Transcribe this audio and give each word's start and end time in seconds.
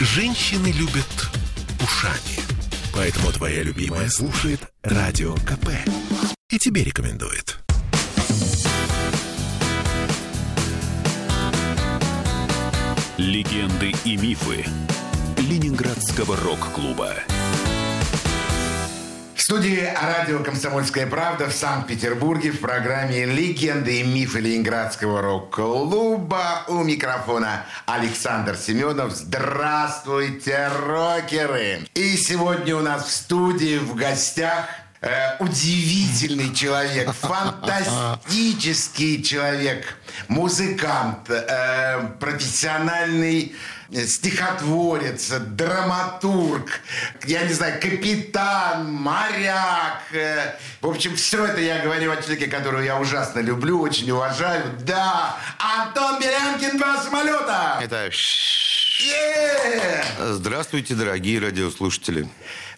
Женщины 0.00 0.68
любят 0.68 1.28
ушами. 1.82 2.38
Поэтому 2.94 3.32
твоя 3.32 3.64
любимая 3.64 4.08
слушает 4.08 4.60
Радио 4.84 5.34
КП. 5.34 5.70
И 6.50 6.58
тебе 6.58 6.84
рекомендует. 6.84 7.58
Легенды 13.16 13.92
и 14.04 14.16
мифы 14.16 14.64
Ленинградского 15.36 16.36
рок-клуба. 16.36 17.14
В 19.48 19.50
студии 19.50 19.88
радио 20.02 20.40
«Комсомольская 20.40 21.06
правда» 21.06 21.48
в 21.48 21.54
Санкт-Петербурге 21.54 22.50
в 22.50 22.60
программе 22.60 23.24
«Легенды 23.24 24.00
и 24.00 24.02
мифы 24.02 24.40
Ленинградского 24.40 25.22
рок-клуба». 25.22 26.64
У 26.68 26.84
микрофона 26.84 27.64
Александр 27.86 28.56
Семенов. 28.56 29.12
Здравствуйте, 29.12 30.68
рокеры! 30.68 31.88
И 31.94 32.18
сегодня 32.18 32.76
у 32.76 32.80
нас 32.80 33.06
в 33.06 33.10
студии 33.10 33.78
в 33.78 33.94
гостях 33.94 34.66
э, 35.00 35.38
удивительный 35.38 36.54
человек, 36.54 37.10
фантастический 37.14 39.22
человек, 39.22 39.96
музыкант, 40.28 41.30
э, 41.30 42.06
профессиональный 42.20 43.56
стихотворец, 43.92 45.30
драматург, 45.30 46.80
я 47.24 47.42
не 47.42 47.52
знаю, 47.52 47.80
капитан, 47.80 48.92
моряк. 48.92 50.02
э, 50.12 50.54
В 50.82 50.88
общем, 50.88 51.16
все 51.16 51.46
это 51.46 51.60
я 51.60 51.80
говорю 51.82 52.12
о 52.12 52.16
человеке, 52.16 52.46
которого 52.48 52.80
я 52.82 52.98
ужасно 53.00 53.40
люблю, 53.40 53.80
очень 53.80 54.10
уважаю. 54.10 54.62
Да, 54.80 55.36
Антон 55.58 56.20
Белянкин, 56.20 56.76
два 56.78 57.02
самолета. 57.02 57.78
Это... 57.80 58.10
Е! 59.00 60.04
Здравствуйте, 60.18 60.94
дорогие 60.94 61.38
радиослушатели. 61.38 62.28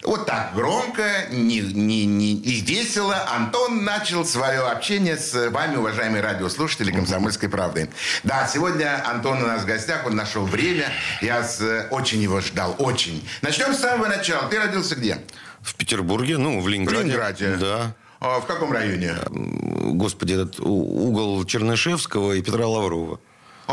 Вот 0.03 0.25
так 0.25 0.53
громко 0.55 1.27
не, 1.29 1.59
не, 1.59 2.05
не, 2.05 2.33
и 2.33 2.61
весело 2.61 3.15
Антон 3.35 3.83
начал 3.83 4.25
свое 4.25 4.61
общение 4.61 5.15
с 5.15 5.49
вами, 5.51 5.75
уважаемые 5.75 6.23
радиослушатели 6.23 6.91
«Комсомольской 6.91 7.49
правды». 7.49 7.87
Да, 8.23 8.47
сегодня 8.47 9.07
Антон 9.07 9.43
у 9.43 9.45
нас 9.45 9.61
в 9.61 9.65
гостях, 9.67 10.05
он 10.07 10.15
нашел 10.15 10.43
время. 10.45 10.87
Я 11.21 11.43
с- 11.43 11.87
очень 11.91 12.19
его 12.21 12.41
ждал, 12.41 12.75
очень. 12.79 13.23
Начнем 13.43 13.73
с 13.75 13.79
самого 13.79 14.07
начала. 14.07 14.47
Ты 14.49 14.57
родился 14.57 14.95
где? 14.95 15.19
В 15.61 15.75
Петербурге, 15.75 16.37
ну, 16.39 16.59
в 16.59 16.63
В 16.63 16.67
Ленинграде. 16.67 17.03
Ленинграде. 17.03 17.55
Да. 17.57 17.95
А, 18.19 18.39
в 18.39 18.45
каком 18.47 18.71
районе? 18.71 19.13
Господи, 19.29 20.33
этот 20.33 20.59
угол 20.59 21.45
Чернышевского 21.45 22.33
и 22.33 22.41
Петра 22.41 22.65
Лаврова. 22.67 23.19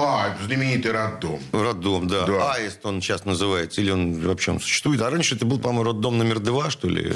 А, 0.01 0.37
знаменитый 0.45 0.93
роддом. 0.93 1.41
Роддом, 1.53 2.07
да. 2.07 2.25
Да. 2.25 2.53
Аист 2.53 2.85
он 2.87 3.01
сейчас 3.03 3.25
называется. 3.25 3.81
Или 3.81 3.91
он 3.91 4.21
вообще 4.21 4.53
он 4.53 4.61
существует. 4.61 5.01
А 5.03 5.11
раньше 5.11 5.35
это 5.35 5.45
был, 5.45 5.59
по-моему, 5.59 5.85
роддом 5.85 6.19
номер 6.19 6.39
два, 6.39 6.71
что 6.71 6.89
ли. 6.89 7.13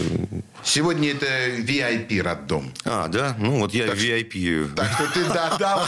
Сегодня 0.65 1.13
это 1.13 1.27
VIP 1.59 2.21
роддом. 2.21 2.73
А, 2.85 3.07
да? 3.07 3.37
Ну, 3.39 3.61
вот 3.61 3.73
я 3.73 3.87
VIP. 3.87 4.75
Так 4.75 4.93
что 4.95 5.07
ты 5.13 5.25
да, 5.27 5.57
дал, 5.59 5.87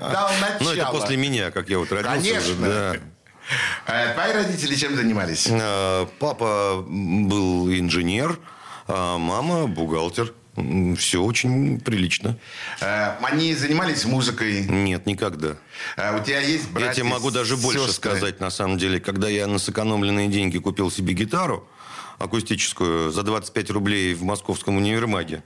дал 0.00 0.30
начало. 0.40 0.58
Ну, 0.60 0.70
это 0.72 0.86
после 0.92 1.16
меня, 1.16 1.50
как 1.50 1.68
я 1.68 1.78
вот 1.78 1.90
родился. 1.90 2.16
Конечно. 2.16 2.38
уже, 2.40 2.54
да. 2.54 2.96
А 3.86 4.12
Твои 4.14 4.32
родители 4.32 4.74
чем 4.74 4.96
занимались? 4.96 5.48
А, 5.50 6.06
Папа 6.18 6.84
был 6.86 7.68
инженер, 7.70 8.38
а 8.86 9.18
мама 9.18 9.66
бухгалтер. 9.66 10.32
Все 10.96 11.22
очень 11.22 11.80
прилично. 11.80 12.38
Э, 12.80 13.16
Они 13.22 13.54
занимались 13.54 14.04
музыкой. 14.04 14.64
Нет, 14.66 15.06
никогда. 15.06 15.56
А 15.96 16.16
У 16.16 16.24
тебя 16.24 16.40
есть 16.40 16.70
братья, 16.70 16.88
Я 16.88 16.94
тебе 16.94 17.04
могу 17.04 17.30
даже 17.30 17.56
больше 17.56 17.86
сестры? 17.86 17.92
сказать, 18.12 18.40
на 18.40 18.50
самом 18.50 18.78
деле. 18.78 18.98
Когда 19.00 19.28
я 19.28 19.46
на 19.46 19.58
сэкономленные 19.58 20.28
деньги 20.28 20.58
купил 20.58 20.90
себе 20.90 21.12
гитару 21.14 21.68
акустическую 22.18 23.10
за 23.12 23.22
25 23.22 23.70
рублей 23.70 24.14
в 24.14 24.22
московском 24.22 24.76
универмаге, 24.78 25.42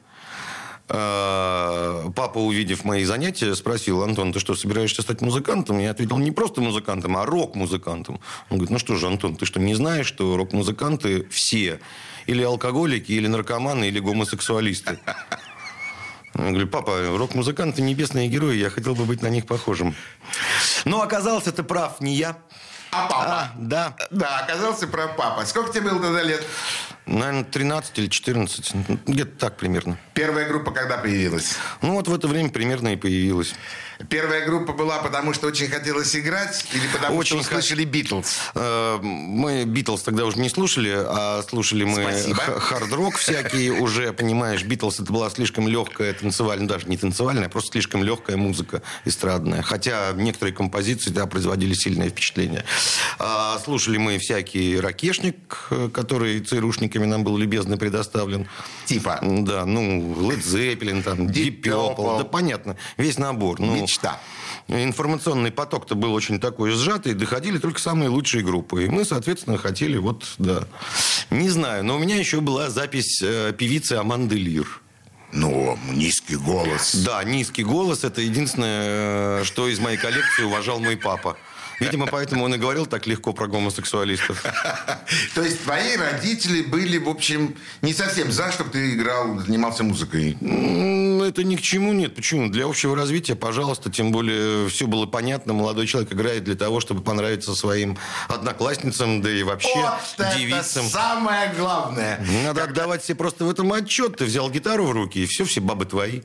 э, 0.88 2.10
папа, 2.14 2.38
увидев 2.38 2.84
мои 2.84 3.04
занятия, 3.04 3.54
спросил, 3.54 4.02
Антон, 4.02 4.32
ты 4.32 4.38
что, 4.40 4.54
собираешься 4.54 5.02
стать 5.02 5.20
музыкантом? 5.20 5.78
Я 5.78 5.90
ответил, 5.90 6.18
не 6.18 6.30
просто 6.30 6.60
музыкантом, 6.60 7.16
а 7.16 7.24
рок-музыкантом. 7.26 8.20
Он 8.50 8.58
говорит, 8.58 8.70
ну 8.70 8.78
что 8.78 8.96
же, 8.96 9.06
Антон, 9.06 9.36
ты 9.36 9.46
что, 9.46 9.60
не 9.60 9.74
знаешь, 9.74 10.06
что 10.06 10.36
рок-музыканты 10.36 11.26
все 11.30 11.80
или 12.26 12.42
алкоголики, 12.42 13.12
или 13.12 13.26
наркоманы, 13.26 13.86
или 13.88 13.98
гомосексуалисты? 14.00 14.98
Я 16.34 16.50
говорю, 16.50 16.68
папа, 16.68 17.16
рок-музыканты 17.18 17.82
небесные 17.82 18.28
герои, 18.28 18.56
я 18.56 18.70
хотел 18.70 18.94
бы 18.94 19.04
быть 19.04 19.20
на 19.20 19.28
них 19.28 19.46
похожим. 19.46 19.94
Но 20.84 21.02
оказался 21.02 21.52
ты 21.52 21.62
прав, 21.62 22.00
не 22.00 22.14
я. 22.14 22.36
А 22.92 23.06
папа? 23.08 23.24
А, 23.24 23.52
да. 23.56 23.96
Да, 24.10 24.38
оказался 24.38 24.86
про 24.86 25.08
папа. 25.08 25.44
Сколько 25.44 25.72
тебе 25.72 25.90
было 25.90 26.00
тогда 26.00 26.22
лет? 26.22 26.44
Наверное, 27.10 27.44
13 27.44 27.98
или 27.98 28.06
14. 28.06 28.74
ну, 28.88 28.98
Где-то 29.06 29.36
так 29.36 29.56
примерно. 29.56 29.98
Первая 30.14 30.48
группа 30.48 30.70
когда 30.70 30.96
появилась? 30.96 31.56
Ну, 31.82 31.94
вот 31.94 32.06
в 32.06 32.14
это 32.14 32.28
время 32.28 32.50
примерно 32.50 32.92
и 32.92 32.96
появилась. 32.96 33.54
Первая 34.08 34.46
группа 34.46 34.72
была, 34.72 34.98
потому 34.98 35.34
что 35.34 35.48
очень 35.48 35.68
хотелось 35.68 36.16
играть 36.16 36.64
или 36.72 36.86
потому 36.92 37.18
Очень 37.18 37.42
что 37.42 37.56
услышали 37.56 37.84
Битлз? 37.84 38.38
Э, 38.54 38.98
Мы 39.02 39.64
Битлз 39.64 40.02
тогда 40.02 40.24
уже 40.24 40.38
не 40.38 40.48
слушали, 40.48 40.90
а 40.96 41.42
слушали 41.46 41.84
мы 41.84 42.02
хард-рок 42.60 43.16
всякие 43.16 43.72
уже, 43.80 44.12
понимаешь. 44.12 44.62
Битлз 44.64 45.00
это 45.00 45.12
была 45.12 45.28
слишком 45.28 45.68
легкая 45.68 46.14
танцевальная, 46.14 46.66
даже 46.66 46.88
не 46.88 46.96
танцевальная, 46.96 47.46
а 47.46 47.48
просто 47.50 47.72
слишком 47.72 48.02
легкая 48.02 48.36
музыка 48.38 48.82
эстрадная. 49.04 49.60
Хотя 49.62 50.12
некоторые 50.14 50.54
композиции 50.54 51.10
да, 51.10 51.26
производили 51.26 51.74
сильное 51.74 52.08
впечатление. 52.08 52.64
А, 53.18 53.58
Слушали 53.62 53.98
мы 53.98 54.18
всякий 54.18 54.80
ракешник, 54.80 55.66
э, 55.70 55.90
который 55.92 56.40
ЦРУшниками 56.40 56.99
нам 57.06 57.24
был 57.24 57.36
любезно 57.36 57.76
предоставлен. 57.76 58.48
Типа? 58.86 59.18
Да, 59.22 59.64
ну, 59.66 60.14
Led 60.14 60.42
Zeppelin, 60.42 61.02
там, 61.02 61.26
Deep 61.26 61.62
Deep 61.62 61.62
Purple. 61.62 61.96
Purple. 61.96 62.18
Да, 62.18 62.24
понятно. 62.24 62.76
Весь 62.96 63.18
набор. 63.18 63.60
Ну, 63.60 63.74
Мечта. 63.74 64.20
Информационный 64.68 65.50
поток-то 65.50 65.94
был 65.94 66.14
очень 66.14 66.38
такой 66.38 66.70
сжатый, 66.70 67.14
доходили 67.14 67.58
только 67.58 67.80
самые 67.80 68.08
лучшие 68.08 68.44
группы. 68.44 68.84
И 68.84 68.88
мы, 68.88 69.04
соответственно, 69.04 69.58
хотели 69.58 69.96
вот, 69.96 70.24
да. 70.38 70.64
Не 71.30 71.48
знаю, 71.48 71.84
но 71.84 71.96
у 71.96 71.98
меня 71.98 72.16
еще 72.16 72.40
была 72.40 72.70
запись 72.70 73.20
э, 73.22 73.52
певицы 73.56 73.94
Аманды 73.94 74.36
Лир. 74.36 74.80
Ну, 75.32 75.78
низкий 75.92 76.36
голос. 76.36 76.94
Да, 76.94 77.22
низкий 77.24 77.62
голос– 77.62 78.04
это 78.04 78.20
единственное, 78.20 79.40
э, 79.40 79.44
что 79.44 79.68
из 79.68 79.78
моей 79.78 79.96
коллекции 79.96 80.42
уважал 80.42 80.80
мой 80.80 80.96
папа. 80.96 81.36
Видимо, 81.80 82.06
поэтому 82.06 82.44
он 82.44 82.54
и 82.54 82.58
говорил 82.58 82.86
так 82.86 83.06
легко 83.06 83.32
про 83.32 83.46
гомосексуалистов. 83.46 84.42
То 85.34 85.42
есть 85.42 85.64
твои 85.64 85.96
родители 85.96 86.62
были, 86.62 86.98
в 86.98 87.08
общем, 87.08 87.56
не 87.82 87.94
совсем 87.94 88.30
за, 88.30 88.52
чтобы 88.52 88.70
ты 88.70 88.94
играл, 88.94 89.38
занимался 89.38 89.82
музыкой. 89.82 90.36
Это 90.40 91.42
ни 91.42 91.56
к 91.56 91.62
чему 91.62 91.92
нет. 91.92 92.14
Почему? 92.14 92.48
Для 92.50 92.66
общего 92.66 92.94
развития, 92.94 93.34
пожалуйста. 93.34 93.90
Тем 93.90 94.12
более, 94.12 94.68
все 94.68 94.86
было 94.86 95.06
понятно. 95.06 95.52
Молодой 95.54 95.86
человек 95.86 96.12
играет 96.12 96.44
для 96.44 96.54
того, 96.54 96.80
чтобы 96.80 97.02
понравиться 97.02 97.54
своим 97.54 97.96
одноклассницам, 98.28 99.22
да 99.22 99.30
и 99.30 99.42
вообще 99.42 99.74
Вот 99.74 99.94
это 100.18 100.36
девицам. 100.38 100.84
самое 100.86 101.52
главное. 101.58 102.24
Надо 102.44 102.64
отдавать 102.64 103.04
себе 103.04 103.16
просто 103.16 103.44
в 103.44 103.50
этом 103.50 103.72
отчет. 103.72 104.16
Ты 104.18 104.26
взял 104.26 104.50
гитару 104.50 104.84
в 104.84 104.92
руки, 104.92 105.22
и 105.22 105.26
все, 105.26 105.44
все 105.44 105.60
бабы 105.60 105.86
твои. 105.86 106.20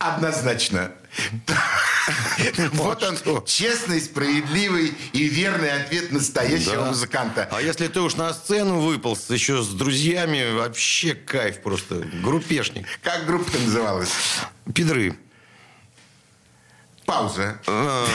Однозначно. 0.00 0.92
Вот 2.72 3.02
он, 3.02 3.44
честный, 3.44 4.00
справедливый 4.00 4.94
и 5.12 5.24
верный 5.28 5.70
ответ 5.82 6.10
настоящего 6.10 6.86
музыканта. 6.86 7.48
А 7.52 7.60
если 7.60 7.86
ты 7.88 8.00
уж 8.00 8.16
на 8.16 8.32
сцену 8.32 8.80
выполз 8.80 9.28
еще 9.28 9.62
с 9.62 9.68
друзьями, 9.68 10.54
вообще 10.54 11.14
кайф 11.14 11.60
просто. 11.62 11.96
Группешник. 12.22 12.86
Как 13.02 13.26
группа 13.26 13.50
называлась? 13.58 14.10
Пидры. 14.74 15.16
Пауза. 17.10 17.58
Э, 17.66 18.06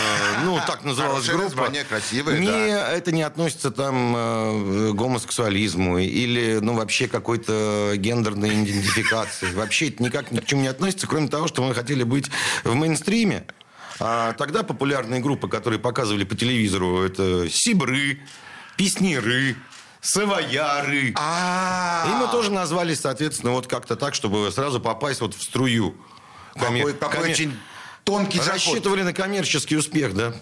Ну, 0.45 0.59
так 0.66 0.83
называлась 0.85 1.25
группа. 1.28 1.44
название, 1.44 1.83
красивое, 1.83 2.39
не, 2.39 2.47
да. 2.47 2.91
Это 2.94 3.11
не 3.11 3.23
относится 3.23 3.69
там 3.72 4.16
э, 4.16 4.91
к 4.91 4.96
гомосексуализму 4.96 5.97
или, 5.97 6.59
ну, 6.61 6.75
вообще 6.75 7.08
какой-то 7.09 7.93
гендерной 7.97 8.49
идентификации. 8.64 9.52
Вообще 9.53 9.90
это 9.90 10.02
никак 10.02 10.31
ни 10.31 10.40
к 10.40 10.46
чему 10.46 10.61
не 10.61 10.67
относится, 10.69 11.08
кроме 11.08 11.28
того, 11.28 11.47
что 11.47 11.61
мы 11.61 11.75
хотели 11.75 12.03
быть 12.03 12.31
в 12.64 12.73
мейнстриме. 12.73 13.46
А 13.99 14.34
тогда 14.34 14.64
популярные 14.64 15.19
группы, 15.19 15.47
которые 15.49 15.79
показывали 15.79 16.23
по 16.23 16.35
телевизору, 16.35 17.02
это 17.03 17.49
Сибры, 17.49 18.19
Песнеры, 18.78 19.55
Савояры. 20.02 21.14
А, 21.17 22.05
И 22.08 22.14
мы 22.16 22.28
тоже 22.29 22.52
назвались, 22.52 23.02
соответственно, 23.02 23.52
вот 23.52 23.67
как-то 23.67 23.96
так, 23.96 24.16
чтобы 24.16 24.52
сразу 24.52 24.79
попасть 24.79 25.19
вот 25.22 25.34
в 25.34 25.41
струю. 25.41 25.96
какой, 26.53 26.93
какой 26.93 27.31
очень 27.31 27.58
тонкий 28.05 28.37
заход. 28.37 28.53
Рассчитывали 28.53 29.02
на 29.02 29.11
коммерческий 29.13 29.75
успех, 29.75 30.16
да? 30.16 30.34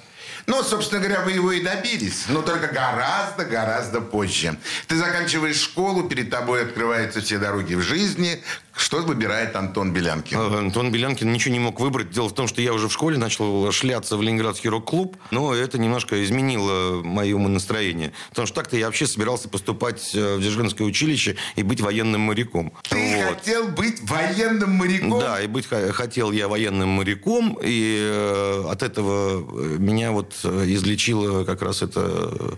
Ну, 0.45 0.61
собственно 0.61 1.01
говоря, 1.01 1.21
вы 1.21 1.31
его 1.31 1.51
и 1.53 1.61
добились, 1.61 2.25
но 2.27 2.41
только 2.41 2.67
гораздо-гораздо 2.67 4.01
позже. 4.01 4.57
Ты 4.87 4.97
заканчиваешь 4.97 5.55
школу, 5.55 6.03
перед 6.03 6.29
тобой 6.29 6.63
открываются 6.63 7.21
все 7.21 7.37
дороги 7.37 7.75
в 7.75 7.81
жизни. 7.81 8.43
Что 8.75 9.01
выбирает 9.03 9.55
Антон 9.55 9.93
Белянкин? 9.93 10.37
Э, 10.37 10.57
Антон 10.59 10.91
Белянкин 10.91 11.31
ничего 11.31 11.53
не 11.53 11.59
мог 11.59 11.79
выбрать. 11.79 12.09
Дело 12.09 12.27
в 12.29 12.33
том, 12.33 12.47
что 12.47 12.61
я 12.61 12.73
уже 12.73 12.87
в 12.87 12.93
школе 12.93 13.17
начал 13.17 13.71
шляться 13.71 14.17
в 14.17 14.21
Ленинградский 14.23 14.69
рок-клуб, 14.69 15.15
но 15.31 15.53
это 15.53 15.77
немножко 15.77 16.23
изменило 16.23 17.01
мое 17.03 17.37
настроение. 17.37 18.13
Потому 18.29 18.47
что 18.47 18.55
так-то 18.55 18.75
я 18.75 18.87
вообще 18.87 19.05
собирался 19.05 19.47
поступать 19.47 20.13
э, 20.15 20.37
в 20.37 20.41
Дзержинское 20.41 20.87
училище 20.87 21.35
и 21.55 21.61
быть 21.63 21.81
военным 21.81 22.21
моряком. 22.21 22.73
Ты 22.89 23.23
Вот. 23.25 23.35
хотел 23.35 23.67
быть 23.67 24.01
военным 24.09 24.71
моряком? 24.71 25.19
Да, 25.19 25.39
и 25.41 25.47
быть 25.47 25.67
хотел 25.67 26.31
я 26.31 26.47
военным 26.47 26.89
моряком, 26.89 27.59
и 27.63 27.99
э, 28.01 28.65
от 28.69 28.81
этого 28.81 29.39
э, 29.41 29.77
меня 29.77 30.11
вот 30.11 30.33
излечила 30.43 31.43
как 31.45 31.61
раз 31.61 31.83
эта 31.83 32.57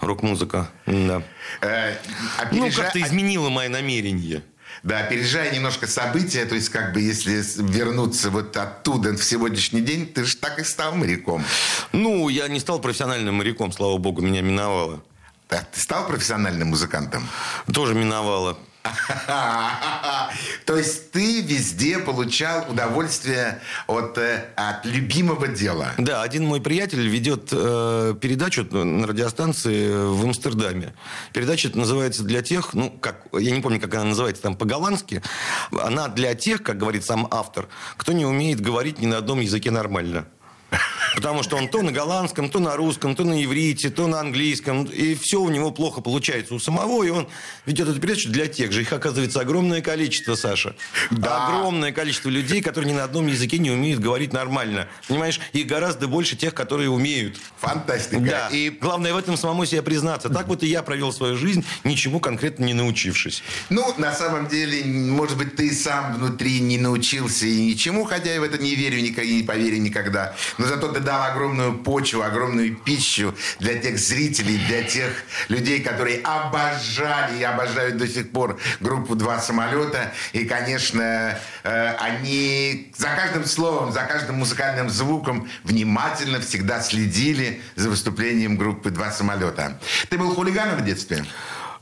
рок-музыка. 0.00 0.70
Да. 0.86 1.22
Э, 1.60 1.94
Ну, 2.52 2.66
опережа- 2.66 2.82
как-то 2.82 3.00
изменила 3.02 3.48
мои 3.48 3.68
намерения. 3.68 4.42
Да, 4.86 5.00
опережая 5.00 5.52
немножко 5.52 5.88
события, 5.88 6.44
то 6.44 6.54
есть 6.54 6.68
как 6.68 6.92
бы 6.92 7.00
если 7.00 7.42
вернуться 7.56 8.30
вот 8.30 8.56
оттуда 8.56 9.14
в 9.14 9.24
сегодняшний 9.24 9.80
день, 9.80 10.06
ты 10.06 10.24
же 10.24 10.36
так 10.36 10.60
и 10.60 10.64
стал 10.64 10.94
моряком. 10.94 11.42
Ну, 11.90 12.28
я 12.28 12.46
не 12.46 12.60
стал 12.60 12.78
профессиональным 12.78 13.34
моряком, 13.34 13.72
слава 13.72 13.98
богу, 13.98 14.22
меня 14.22 14.42
миновало. 14.42 15.02
Да, 15.50 15.66
ты 15.74 15.80
стал 15.80 16.06
профессиональным 16.06 16.68
музыкантом? 16.68 17.26
Тоже 17.72 17.94
миновало. 17.94 18.56
То 20.64 20.76
есть 20.76 21.10
ты 21.10 21.42
везде 21.42 21.98
получал 21.98 22.70
удовольствие 22.70 23.60
от, 23.86 24.18
э, 24.18 24.44
от 24.56 24.84
любимого 24.84 25.48
дела. 25.48 25.92
Да, 25.98 26.22
один 26.22 26.44
мой 26.44 26.60
приятель 26.60 27.06
ведет 27.06 27.48
э, 27.52 28.14
передачу 28.20 28.64
на 28.64 29.06
радиостанции 29.06 29.90
в 29.90 30.24
Амстердаме. 30.24 30.94
Передача 31.32 31.70
называется 31.74 32.24
для 32.24 32.42
тех, 32.42 32.74
ну, 32.74 32.90
как, 32.90 33.26
я 33.32 33.50
не 33.50 33.60
помню, 33.60 33.80
как 33.80 33.94
она 33.94 34.04
называется 34.04 34.42
там 34.42 34.56
по-голландски. 34.56 35.22
Она 35.70 36.08
для 36.08 36.34
тех, 36.34 36.62
как 36.62 36.78
говорит 36.78 37.04
сам 37.04 37.28
автор, 37.30 37.68
кто 37.96 38.12
не 38.12 38.26
умеет 38.26 38.60
говорить 38.60 38.98
ни 38.98 39.06
на 39.06 39.18
одном 39.18 39.40
языке 39.40 39.70
нормально. 39.70 40.26
Потому 41.16 41.42
что 41.42 41.56
он 41.56 41.68
то 41.68 41.80
на 41.80 41.92
голландском, 41.92 42.50
то 42.50 42.58
на 42.58 42.76
русском, 42.76 43.16
то 43.16 43.24
на 43.24 43.42
иврите, 43.42 43.88
то 43.88 44.06
на 44.06 44.20
английском. 44.20 44.84
И 44.84 45.14
все 45.14 45.40
у 45.40 45.48
него 45.48 45.70
плохо 45.70 46.02
получается 46.02 46.54
у 46.54 46.58
самого. 46.58 47.02
И 47.04 47.08
он 47.08 47.26
ведет 47.64 47.88
эту 47.88 47.98
передачу 47.98 48.28
для 48.28 48.46
тех 48.46 48.70
же. 48.70 48.82
Их, 48.82 48.92
оказывается, 48.92 49.40
огромное 49.40 49.80
количество, 49.80 50.34
Саша. 50.34 50.76
Да. 51.10 51.46
Огромное 51.46 51.90
количество 51.90 52.28
людей, 52.28 52.60
которые 52.60 52.92
ни 52.92 52.96
на 52.96 53.04
одном 53.04 53.28
языке 53.28 53.56
не 53.56 53.70
умеют 53.70 54.00
говорить 54.00 54.34
нормально. 54.34 54.88
Понимаешь? 55.08 55.40
И 55.54 55.62
гораздо 55.62 56.06
больше 56.06 56.36
тех, 56.36 56.52
которые 56.52 56.90
умеют. 56.90 57.38
Фантастика. 57.60 58.20
Да. 58.20 58.48
И, 58.52 58.68
главное 58.68 59.14
в 59.14 59.16
этом 59.16 59.38
самому 59.38 59.64
себе 59.64 59.80
признаться. 59.80 60.28
Так 60.28 60.48
вот 60.48 60.62
и 60.62 60.66
я 60.66 60.82
провел 60.82 61.12
свою 61.12 61.36
жизнь, 61.36 61.64
ничему 61.82 62.20
конкретно 62.20 62.64
не 62.64 62.74
научившись. 62.74 63.42
ну, 63.70 63.94
на 63.96 64.12
самом 64.12 64.48
деле, 64.48 64.84
может 64.84 65.38
быть, 65.38 65.56
ты 65.56 65.72
сам 65.72 66.16
внутри 66.16 66.60
не 66.60 66.76
научился 66.76 67.46
и 67.46 67.68
ничему, 67.68 68.04
хотя 68.04 68.34
я 68.34 68.40
в 68.40 68.42
это 68.42 68.58
не 68.58 68.74
верю 68.74 69.00
никогда, 69.00 69.30
не 69.30 69.42
поверю 69.42 69.78
никогда. 69.78 70.36
Но 70.58 70.66
зато 70.66 70.92
ты 70.92 71.05
дал 71.06 71.22
огромную 71.22 71.78
почву, 71.78 72.22
огромную 72.22 72.76
пищу 72.76 73.34
для 73.60 73.78
тех 73.78 73.96
зрителей, 73.98 74.58
для 74.66 74.82
тех 74.82 75.12
людей, 75.48 75.80
которые 75.80 76.18
обожали 76.18 77.38
и 77.38 77.42
обожают 77.44 77.96
до 77.96 78.08
сих 78.08 78.32
пор 78.32 78.58
группу 78.80 79.14
«Два 79.14 79.40
самолета». 79.40 80.12
И, 80.32 80.44
конечно, 80.44 81.38
э, 81.62 81.94
они 82.00 82.92
за 82.96 83.06
каждым 83.06 83.44
словом, 83.44 83.92
за 83.92 84.02
каждым 84.02 84.36
музыкальным 84.36 84.90
звуком 84.90 85.48
внимательно 85.62 86.40
всегда 86.40 86.80
следили 86.80 87.62
за 87.76 87.88
выступлением 87.88 88.56
группы 88.56 88.90
«Два 88.90 89.12
самолета». 89.12 89.80
Ты 90.08 90.18
был 90.18 90.34
хулиганом 90.34 90.78
в 90.78 90.84
детстве? 90.84 91.24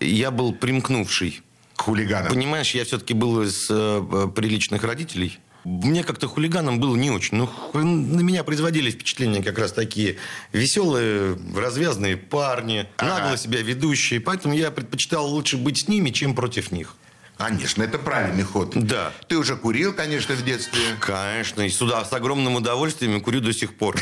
Я 0.01 0.31
был 0.31 0.53
примкнувший. 0.53 1.43
К 1.77 1.83
хулиганам? 1.83 2.29
Понимаешь, 2.29 2.75
я 2.75 2.85
все-таки 2.85 3.15
был 3.15 3.43
из 3.43 3.67
э, 3.71 4.29
приличных 4.35 4.85
родителей. 4.85 5.41
Мне 5.65 6.05
как-то 6.05 6.29
хулиганом 6.29 6.79
было 6.79 6.95
не 6.95 7.11
очень. 7.11 7.39
Ну, 7.39 7.49
на 7.73 8.21
меня 8.21 8.45
производили 8.45 8.91
впечатления 8.91 9.43
как 9.43 9.59
раз 9.59 9.73
такие 9.73 10.17
веселые, 10.53 11.39
развязные 11.57 12.17
парни, 12.19 12.87
Ага. 12.99 13.21
нагло 13.21 13.37
себя 13.39 13.63
ведущие. 13.63 14.21
Поэтому 14.21 14.55
я 14.55 14.71
предпочитал 14.71 15.27
лучше 15.27 15.57
быть 15.57 15.79
с 15.79 15.89
ними, 15.89 16.11
чем 16.11 16.35
против 16.35 16.71
них. 16.71 16.95
Конечно, 17.39 17.83
это 17.83 17.99
правильный 17.99 18.45
ход. 18.45 18.73
Да. 18.75 19.13
Ты 19.27 19.37
уже 19.39 19.57
курил, 19.57 19.93
конечно, 19.93 20.35
в 20.37 20.45
детстве. 20.45 20.81
Конечно, 21.01 21.63
и 21.63 21.69
сюда 21.69 22.05
с 22.05 22.13
огромным 22.13 22.55
удовольствием 22.55 23.21
курю 23.21 23.41
до 23.41 23.53
сих 23.53 23.75
пор. 23.75 23.97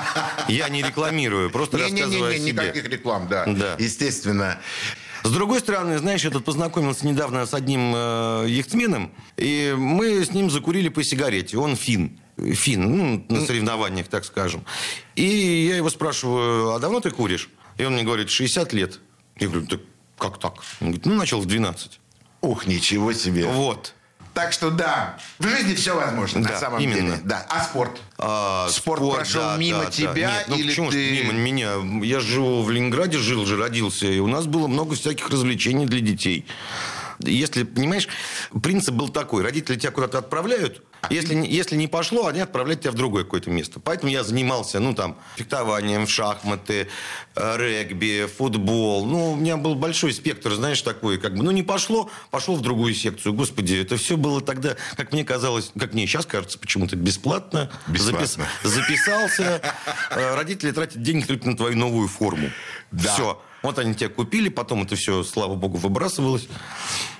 Я 0.48 0.68
не 0.70 0.82
рекламирую, 0.82 1.50
просто 1.50 1.78
рассказываю 1.78 2.30
о 2.32 2.34
себе. 2.34 2.52
никаких 2.52 2.88
реклам, 2.88 3.28
да. 3.28 3.44
Да. 3.46 3.76
Естественно. 3.78 4.58
С 5.24 5.30
другой 5.30 5.60
стороны, 5.60 5.98
знаешь, 5.98 6.24
я 6.24 6.30
тут 6.30 6.44
познакомился 6.44 7.06
недавно 7.06 7.44
с 7.46 7.54
одним 7.54 7.92
э, 7.94 8.46
яхтсменом, 8.48 9.12
и 9.36 9.74
мы 9.76 10.24
с 10.24 10.32
ним 10.32 10.50
закурили 10.50 10.88
по 10.88 11.02
сигарете. 11.02 11.58
Он 11.58 11.76
фин. 11.76 12.18
Фин, 12.36 12.96
ну, 12.96 13.24
на 13.28 13.44
соревнованиях, 13.44 14.08
так 14.08 14.24
скажем. 14.24 14.64
И 15.16 15.24
я 15.24 15.76
его 15.76 15.90
спрашиваю, 15.90 16.74
а 16.74 16.78
давно 16.78 17.00
ты 17.00 17.10
куришь? 17.10 17.48
И 17.78 17.84
он 17.84 17.94
мне 17.94 18.04
говорит, 18.04 18.30
60 18.30 18.72
лет. 18.72 19.00
Я 19.38 19.48
говорю, 19.48 19.66
так 19.66 19.80
как 20.18 20.38
так? 20.38 20.54
Он 20.80 20.88
говорит, 20.88 21.06
ну, 21.06 21.14
начал 21.14 21.40
в 21.40 21.46
12. 21.46 22.00
Ух, 22.40 22.66
ничего 22.66 23.12
себе. 23.12 23.46
Вот. 23.46 23.94
Так 24.38 24.52
что 24.52 24.70
да, 24.70 25.16
в 25.40 25.48
жизни 25.48 25.74
все 25.74 25.96
возможно 25.96 26.38
на 26.42 26.48
Да, 26.50 26.60
самом 26.60 26.78
именно. 26.78 26.94
деле. 27.16 27.20
Да. 27.24 27.44
А 27.48 27.64
спорт? 27.64 28.00
А, 28.18 28.68
Спорт 28.70 29.02
прошел 29.12 29.56
мимо 29.56 29.86
тебя 29.86 30.30
Нет, 30.30 30.44
ну 30.46 30.54
или 30.56 30.68
почему 30.68 30.92
ты- 30.92 31.10
мимо 31.10 31.32
меня? 31.32 31.72
Я 32.04 32.20
живу 32.20 32.62
в 32.62 32.70
Ленинграде, 32.70 33.18
жил 33.18 33.44
же, 33.46 33.56
родился, 33.56 34.06
и 34.06 34.20
у 34.20 34.28
нас 34.28 34.46
было 34.46 34.68
много 34.68 34.94
всяких 34.94 35.28
развлечений 35.28 35.86
для 35.86 35.98
детей. 35.98 36.46
Если, 37.20 37.64
понимаешь, 37.64 38.08
принцип 38.62 38.94
был 38.94 39.08
такой. 39.08 39.42
Родители 39.42 39.76
тебя 39.76 39.90
куда-то 39.90 40.18
отправляют, 40.18 40.82
если, 41.10 41.34
если 41.34 41.76
не 41.76 41.86
пошло, 41.86 42.26
они 42.26 42.40
отправляют 42.40 42.82
тебя 42.82 42.90
в 42.92 42.94
другое 42.96 43.24
какое-то 43.24 43.50
место. 43.50 43.80
Поэтому 43.80 44.10
я 44.10 44.24
занимался, 44.24 44.80
ну, 44.80 44.94
там, 44.94 45.16
фехтованием, 45.36 46.06
в 46.06 46.10
шахматы, 46.10 46.88
э, 47.36 47.56
регби, 47.56 48.26
футбол. 48.26 49.06
Ну, 49.06 49.32
у 49.32 49.36
меня 49.36 49.56
был 49.56 49.74
большой 49.74 50.12
спектр, 50.12 50.54
знаешь, 50.54 50.82
такой, 50.82 51.18
как 51.18 51.34
бы, 51.36 51.42
ну, 51.42 51.50
не 51.50 51.62
пошло, 51.62 52.10
пошел 52.30 52.56
в 52.56 52.62
другую 52.62 52.94
секцию. 52.94 53.32
Господи, 53.32 53.76
это 53.76 53.96
все 53.96 54.16
было 54.16 54.40
тогда, 54.40 54.76
как 54.96 55.12
мне 55.12 55.24
казалось, 55.24 55.70
как 55.78 55.94
мне 55.94 56.06
сейчас 56.06 56.26
кажется, 56.26 56.58
почему-то 56.58 56.96
бесплатно. 56.96 57.70
Бесплатно. 57.86 58.26
Запис- 58.26 58.68
записался. 58.68 59.60
Э, 60.10 60.34
Родители 60.34 60.72
тратят 60.72 61.02
деньги 61.02 61.24
только 61.24 61.48
на 61.48 61.56
твою 61.56 61.76
новую 61.76 62.08
форму. 62.08 62.50
Да. 62.90 63.14
Все. 63.14 63.42
Вот 63.62 63.78
они 63.78 63.94
тебя 63.94 64.08
купили, 64.08 64.48
потом 64.48 64.84
это 64.84 64.94
все, 64.94 65.24
слава 65.24 65.54
богу, 65.56 65.78
выбрасывалось. 65.78 66.46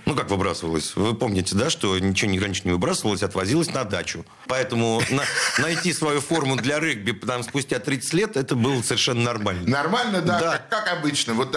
Ну, 0.07 0.15
как 0.15 0.31
выбрасывалось? 0.31 0.93
Вы 0.97 1.15
помните, 1.15 1.55
да, 1.57 1.69
что 1.69 1.99
ничего 1.99 2.31
не 2.31 2.39
раньше 2.41 2.63
не 2.65 2.71
выбрасывалось, 2.73 3.23
отвозилось 3.23 3.73
на 3.75 3.85
дачу. 3.85 4.25
Поэтому 4.47 5.03
на- 5.11 5.25
найти 5.59 5.93
свою 5.93 6.21
форму 6.21 6.57
для 6.57 6.79
регби 6.81 7.13
там, 7.13 7.43
спустя 7.43 7.79
30 7.79 8.15
лет, 8.15 8.37
это 8.37 8.55
было 8.55 8.81
совершенно 8.83 9.21
нормально. 9.23 9.69
Нормально, 9.69 10.23
да, 10.23 10.39
Да. 10.41 10.53
Как, 10.53 10.69
как 10.87 10.99
обычно. 10.99 11.35
Вот 11.35 11.55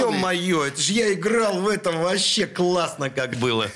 ё-моё, 0.00 0.64
это 0.64 0.80
же 0.82 0.92
я 0.92 1.12
играл 1.14 1.60
в 1.60 1.68
этом 1.68 2.02
вообще 2.02 2.46
классно 2.46 3.08
как 3.08 3.36
было. 3.36 3.70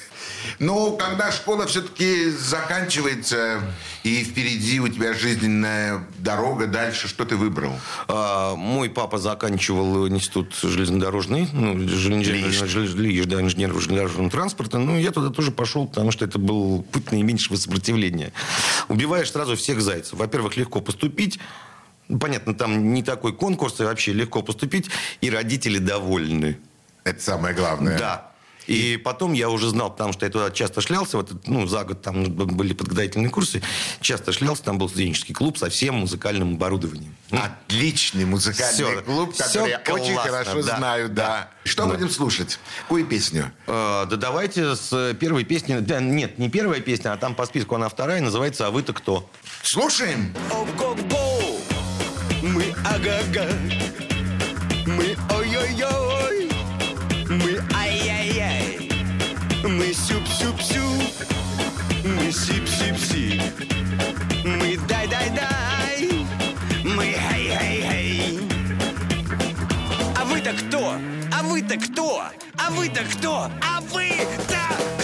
Но 0.59 0.93
когда 0.93 1.33
школа 1.33 1.67
все-таки 1.67 2.31
заканчивается, 2.31 3.61
и 4.03 4.25
впереди 4.25 4.81
у 4.81 4.89
тебя 4.89 5.15
жизненная 5.15 6.07
дорога 6.19 6.67
дальше, 6.67 7.09
что 7.09 7.25
ты 7.25 7.37
выбрал? 7.37 7.73
А, 8.09 8.55
мой 8.57 8.91
папа 8.91 9.19
заканчивал 9.19 10.09
институт 10.09 10.55
железнодорожный, 10.63 11.49
ну, 11.53 11.79
железнодорожный, 11.89 13.25
да, 13.25 13.41
инженеров 13.41 13.77
железнодорожного 13.81 14.31
транспорта. 14.31 14.79
Ну, 14.79 14.99
я 14.99 15.11
туда 15.11 15.31
тоже 15.31 15.51
пошел, 15.51 15.87
потому 15.87 16.11
что 16.11 16.25
это 16.25 16.39
был 16.39 16.83
путь 16.83 17.13
наименьшего 17.13 17.57
сопротивления. 17.57 18.33
Убиваешь 18.89 19.31
сразу 19.31 19.57
всех 19.57 19.81
зайцев. 19.81 20.19
Во-первых, 20.19 20.57
легко 20.57 20.81
поступить. 20.81 21.39
Понятно, 22.21 22.55
там 22.55 22.93
не 22.93 23.03
такой 23.03 23.33
конкурс, 23.33 23.81
и 23.81 23.85
вообще 23.85 24.13
легко 24.13 24.43
поступить, 24.43 24.91
и 25.21 25.31
родители 25.31 25.79
довольны. 25.79 26.59
Это 27.05 27.23
самое 27.23 27.55
главное. 27.55 27.99
Да. 27.99 28.30
И 28.67 28.97
потом 29.02 29.33
я 29.33 29.49
уже 29.49 29.69
знал, 29.69 29.90
потому 29.90 30.12
что 30.12 30.26
я 30.26 30.31
туда 30.33 30.50
часто 30.50 30.81
шлялся, 30.81 31.17
вот, 31.17 31.33
ну, 31.47 31.67
за 31.67 31.85
год 31.85 32.02
там 32.02 32.25
были 32.25 32.73
подготовительные 32.73 33.31
курсы, 33.31 33.62
часто 34.00 34.33
шлялся, 34.33 34.62
там 34.62 34.79
был 34.79 34.88
студенческий 34.88 35.35
клуб 35.35 35.59
со 35.59 35.71
всем 35.71 35.97
музыкальным 35.97 36.55
оборудованием. 36.55 37.14
Отличный 37.31 38.25
музыкальный 38.25 38.75
Всё. 38.75 39.02
клуб, 39.02 39.37
который 39.37 39.71
я 39.71 39.79
очень 39.88 40.14
классно, 40.14 40.33
хорошо 40.33 40.62
да. 40.62 40.76
знаю, 40.76 41.09
да. 41.09 41.14
Да. 41.14 41.50
Что 41.64 41.85
Да. 41.87 41.95
будем 41.95 42.11
слушать? 42.11 42.59
Какую 42.83 43.07
песню? 43.07 43.52
Э, 43.67 44.07
да 44.09 44.17
давайте 44.17 44.76
с 44.76 45.14
первой 45.19 45.45
песни. 45.45 45.79
Да, 45.79 46.00
нет, 46.00 46.38
не 46.38 46.49
первая 46.49 46.81
песня, 46.81 47.12
а 47.12 47.17
там 47.17 47.35
по 47.35 47.47
списку 47.47 47.75
она 47.75 47.88
вторая, 47.88 48.21
называется 48.21 48.67
«А 48.67 48.71
вы-то 48.71 48.93
кто?». 48.93 49.29
Слушаем. 49.62 50.35
Мы 52.43 52.75
ага-га, 52.85 53.49
сюп-сюп-сюп, 60.71 61.27
мы 62.05 62.33
сип-сип-сип, 62.33 63.43
мы 64.45 64.79
дай-дай-дай, 64.89 66.09
мы 66.85 67.05
хей-хей-хей. 67.05 68.41
А 70.17 70.25
вы-то 70.25 70.53
кто? 70.53 70.95
А 71.33 71.43
вы-то 71.43 71.77
кто? 71.77 72.23
А 72.57 72.71
вы-то 72.71 73.05
кто? 73.05 73.50
А 73.61 73.81
вы-то 73.81 74.27
кто? 74.45 75.00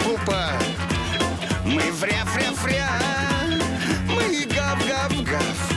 Мы 0.00 0.16
пипупа, 0.16 0.52
мы 1.64 1.80
фря-фря-фря, 1.80 2.88
мы 4.06 4.46
гав-гав-гав, 4.46 5.72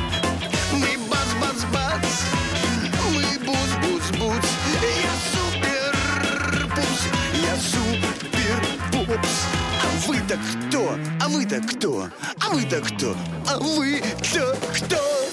мы 0.72 0.98
бац-бац-бац, 1.10 2.06
мы 3.14 3.24
буц-буц-буц. 3.46 4.46
Я 4.82 5.14
супер-пупс, 5.34 7.02
я 7.44 7.56
супер-пупс. 7.58 9.34
А 9.82 10.08
вы-то 10.08 10.38
кто? 10.38 10.98
А 11.22 11.28
вы-то 11.28 11.62
кто? 11.62 12.10
А 12.40 12.50
вы-то 12.50 12.82
кто? 12.82 13.16
А 13.48 13.58
вы-то 13.60 14.58
кто? 14.74 15.33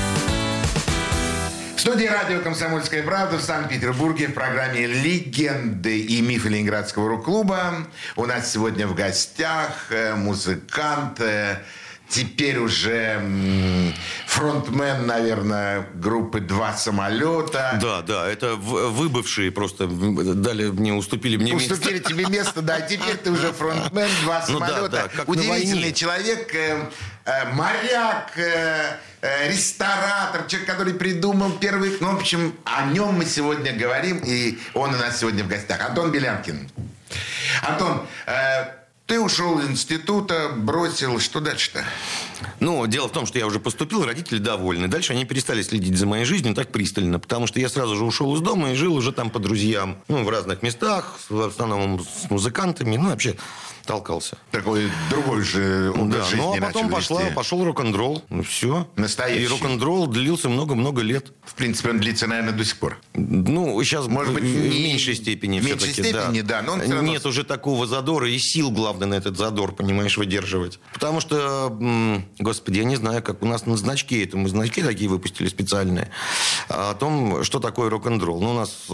В 1.81 1.83
студии 1.83 2.05
радио 2.05 2.41
«Комсомольская 2.41 3.01
правда» 3.01 3.39
в 3.39 3.41
Санкт-Петербурге 3.41 4.27
в 4.27 4.35
программе 4.35 4.85
«Легенды 4.85 5.99
и 5.99 6.21
мифы 6.21 6.49
Ленинградского 6.49 7.09
рок-клуба». 7.09 7.87
У 8.15 8.27
нас 8.27 8.53
сегодня 8.53 8.85
в 8.85 8.93
гостях 8.93 9.87
э, 9.89 10.13
музыкант, 10.13 11.19
э, 11.21 11.57
теперь 12.11 12.59
уже 12.59 13.21
фронтмен, 14.27 15.07
наверное, 15.07 15.87
группы 15.93 16.39
«Два 16.41 16.73
самолета». 16.73 17.79
Да, 17.81 18.01
да, 18.01 18.27
это 18.29 18.55
выбывшие 18.55 19.51
просто 19.51 19.87
дали 19.87 20.65
мне, 20.69 20.93
уступили 20.93 21.37
мне 21.37 21.53
место. 21.53 21.73
Уступили 21.73 21.99
тебе 21.99 22.25
место, 22.25 22.61
да, 22.61 22.81
теперь 22.81 23.15
ты 23.17 23.31
уже 23.31 23.51
фронтмен, 23.53 24.09
два 24.23 24.43
Ну 24.47 24.59
самолета. 24.59 24.89
да, 24.89 25.01
как 25.07 25.27
на 25.27 25.31
Удивительный 25.31 25.93
человек, 25.93 26.53
э, 26.53 26.89
э, 27.25 27.53
моряк, 27.53 28.31
э, 28.35 28.97
э, 29.21 29.49
ресторатор, 29.49 30.45
человек, 30.47 30.69
который 30.69 30.93
придумал 30.93 31.51
первый... 31.53 31.97
Ну, 32.01 32.11
в 32.11 32.15
общем, 32.17 32.53
о 32.65 32.85
нем 32.87 33.15
мы 33.15 33.25
сегодня 33.25 33.71
говорим, 33.73 34.17
и 34.23 34.59
он 34.73 34.93
у 34.93 34.97
нас 34.97 35.19
сегодня 35.19 35.43
в 35.43 35.47
гостях. 35.47 35.81
Антон 35.87 36.11
Белянкин. 36.11 36.69
Антон, 37.63 38.05
э, 38.25 38.80
ты 39.11 39.19
ушел 39.19 39.59
из 39.59 39.67
института, 39.67 40.53
бросил, 40.55 41.19
что 41.19 41.41
дальше-то? 41.41 41.83
Ну, 42.61 42.87
дело 42.87 43.09
в 43.09 43.11
том, 43.11 43.25
что 43.25 43.37
я 43.37 43.45
уже 43.45 43.59
поступил, 43.59 44.05
родители 44.05 44.37
довольны. 44.37 44.87
Дальше 44.87 45.11
они 45.11 45.25
перестали 45.25 45.61
следить 45.63 45.97
за 45.97 46.07
моей 46.07 46.23
жизнью 46.23 46.55
так 46.55 46.71
пристально, 46.71 47.19
потому 47.19 47.45
что 47.45 47.59
я 47.59 47.67
сразу 47.67 47.97
же 47.97 48.05
ушел 48.05 48.33
из 48.37 48.39
дома 48.39 48.71
и 48.71 48.75
жил 48.75 48.95
уже 48.95 49.11
там 49.11 49.29
по 49.29 49.39
друзьям. 49.39 49.97
Ну, 50.07 50.23
в 50.23 50.29
разных 50.29 50.61
местах, 50.61 51.19
в 51.27 51.41
основном 51.41 51.99
с 51.99 52.29
музыкантами, 52.29 52.95
ну, 52.95 53.09
вообще 53.09 53.35
толкался. 53.91 54.37
Такой 54.51 54.89
другой 55.09 55.41
же 55.43 55.91
образ 55.95 56.07
Да, 56.19 56.23
жизни 56.25 56.41
ну, 56.41 56.53
а 56.57 56.61
потом 56.61 56.89
пошла, 56.89 57.21
вести. 57.21 57.33
пошел 57.35 57.63
рок-н-ролл. 57.63 58.23
Ну, 58.29 58.43
все. 58.43 58.87
Настоящий. 58.95 59.43
И 59.43 59.47
рок-н-ролл 59.47 60.07
длился 60.07 60.49
много-много 60.49 61.01
лет. 61.01 61.31
В 61.43 61.53
принципе, 61.55 61.89
он 61.89 61.99
длится, 61.99 62.27
наверное, 62.27 62.53
до 62.53 62.63
сих 62.65 62.77
пор. 62.77 62.97
Ну, 63.13 63.81
сейчас, 63.83 64.07
Может 64.07 64.33
быть, 64.33 64.43
в, 64.43 64.47
не- 64.47 64.83
меньшей 64.83 65.15
степени 65.15 65.59
в 65.59 65.65
меньшей 65.65 65.91
все-таки, 65.91 66.09
степени, 66.17 66.41
да, 66.41 66.61
но 66.61 66.73
он 66.73 66.81
всё 66.81 66.93
равно- 66.93 67.11
Нет 67.11 67.25
уже 67.25 67.43
такого 67.43 67.85
задора 67.87 68.29
и 68.29 68.37
сил, 68.39 68.71
главное, 68.71 69.07
на 69.07 69.13
этот 69.15 69.37
задор, 69.37 69.73
понимаешь, 69.73 70.17
выдерживать. 70.17 70.79
Потому 70.93 71.19
что, 71.19 71.75
господи, 72.39 72.77
я 72.79 72.83
не 72.85 72.95
знаю, 72.95 73.21
как 73.23 73.41
у 73.43 73.45
нас 73.45 73.65
на 73.65 73.75
значке, 73.77 74.23
это 74.23 74.37
мы 74.37 74.47
значки 74.49 74.81
такие 74.81 75.09
выпустили 75.09 75.47
специальные, 75.47 76.09
о 76.69 76.93
том, 76.93 77.43
что 77.43 77.59
такое 77.59 77.89
рок-н-ролл. 77.89 78.39
Ну, 78.41 78.51
у 78.51 78.53
нас 78.53 78.85
э, 78.89 78.93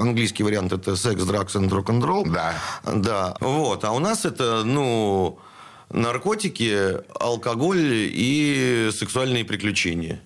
английский 0.00 0.42
вариант 0.42 0.72
это 0.72 0.96
секс, 0.96 1.22
дракс 1.24 1.54
и 1.56 1.58
рок-н-ролл. 1.58 2.24
Да. 2.26 2.54
Да, 2.84 3.36
вот. 3.40 3.84
А 3.84 3.92
у 3.92 3.98
нас 3.98 4.24
это, 4.24 4.31
ну, 4.40 5.38
наркотики, 5.90 6.98
алкоголь 7.20 7.78
и 8.12 8.90
сексуальные 8.92 9.44
приключения. 9.44 10.20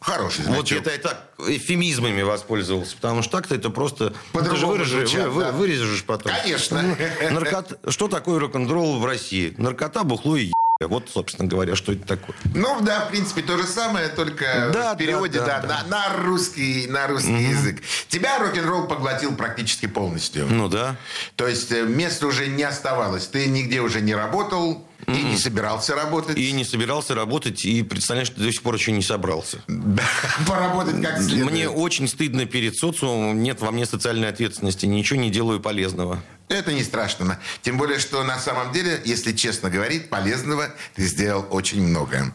Хороший 0.00 0.46
Вот 0.46 0.66
значок. 0.68 0.78
это 0.78 0.92
я 0.92 0.98
так 0.98 1.30
эфемизмами 1.46 2.22
воспользовался, 2.22 2.96
потому 2.96 3.22
что 3.22 3.32
так-то 3.32 3.54
это 3.54 3.68
просто... 3.68 4.14
По-другому 4.32 4.78
ты 4.78 4.84
же 4.84 4.96
вырежешь, 4.96 5.10
звучат, 5.10 5.28
вы- 5.28 5.42
да. 5.42 5.52
вырежешь 5.52 6.04
потом. 6.04 6.32
Конечно. 6.42 6.82
Ну, 6.82 6.96
наркот- 7.40 7.90
Что 7.90 8.08
такое 8.08 8.38
рок-н-ролл 8.40 8.98
в 8.98 9.04
России? 9.04 9.54
Наркота, 9.58 10.02
бухло 10.04 10.36
и. 10.36 10.52
Вот, 10.88 11.10
собственно 11.12 11.46
говоря, 11.46 11.76
что 11.76 11.92
это 11.92 12.06
такое. 12.06 12.34
Ну, 12.54 12.80
да, 12.80 13.00
в 13.04 13.10
принципе, 13.10 13.42
то 13.42 13.58
же 13.58 13.64
самое, 13.64 14.08
только 14.08 14.70
Да, 14.72 14.94
в 14.94 14.96
переводе, 14.96 15.38
да, 15.38 15.60
да, 15.60 15.60
да, 15.60 15.84
На, 15.86 16.08
на 16.08 16.24
русский, 16.24 16.86
на 16.88 17.06
русский 17.06 17.50
язык. 17.50 17.82
Тебя 18.08 18.38
рок-н-ролл 18.38 18.86
поглотил 18.88 19.36
практически 19.36 19.84
полностью. 19.84 20.46
Ну 20.48 20.68
да. 20.68 20.96
То 21.36 21.46
есть 21.46 21.70
э, 21.70 21.82
места 21.82 22.26
уже 22.26 22.46
не 22.46 22.62
оставалось. 22.62 23.26
Ты 23.26 23.46
нигде 23.46 23.82
уже 23.82 24.00
не 24.00 24.14
работал 24.14 24.82
и 25.06 25.22
не 25.22 25.36
собирался 25.36 25.94
работать. 25.94 26.36
И 26.36 26.52
не 26.52 26.64
собирался 26.64 27.14
работать, 27.14 27.64
и 27.64 27.82
представляешь, 27.82 28.30
до 28.30 28.50
сих 28.50 28.62
пор 28.62 28.74
еще 28.74 28.92
не 28.92 29.02
собрался. 29.02 29.62
Да, 29.66 30.02
поработать 30.46 31.02
как 31.02 31.20
следует. 31.20 31.50
Мне 31.50 31.68
очень 31.68 32.08
стыдно 32.08 32.46
перед 32.46 32.76
социумом, 32.76 33.42
нет 33.42 33.60
во 33.60 33.70
мне 33.70 33.86
социальной 33.86 34.28
ответственности, 34.28 34.86
ничего 34.86 35.20
не 35.20 35.30
делаю 35.30 35.60
полезного. 35.60 36.22
Это 36.50 36.72
не 36.72 36.82
страшно. 36.82 37.38
Тем 37.62 37.78
более, 37.78 38.00
что 38.00 38.24
на 38.24 38.36
самом 38.40 38.72
деле, 38.72 39.00
если 39.04 39.32
честно 39.32 39.70
говорить, 39.70 40.10
полезного 40.10 40.70
ты 40.96 41.06
сделал 41.06 41.46
очень 41.50 41.80
много. 41.80 42.34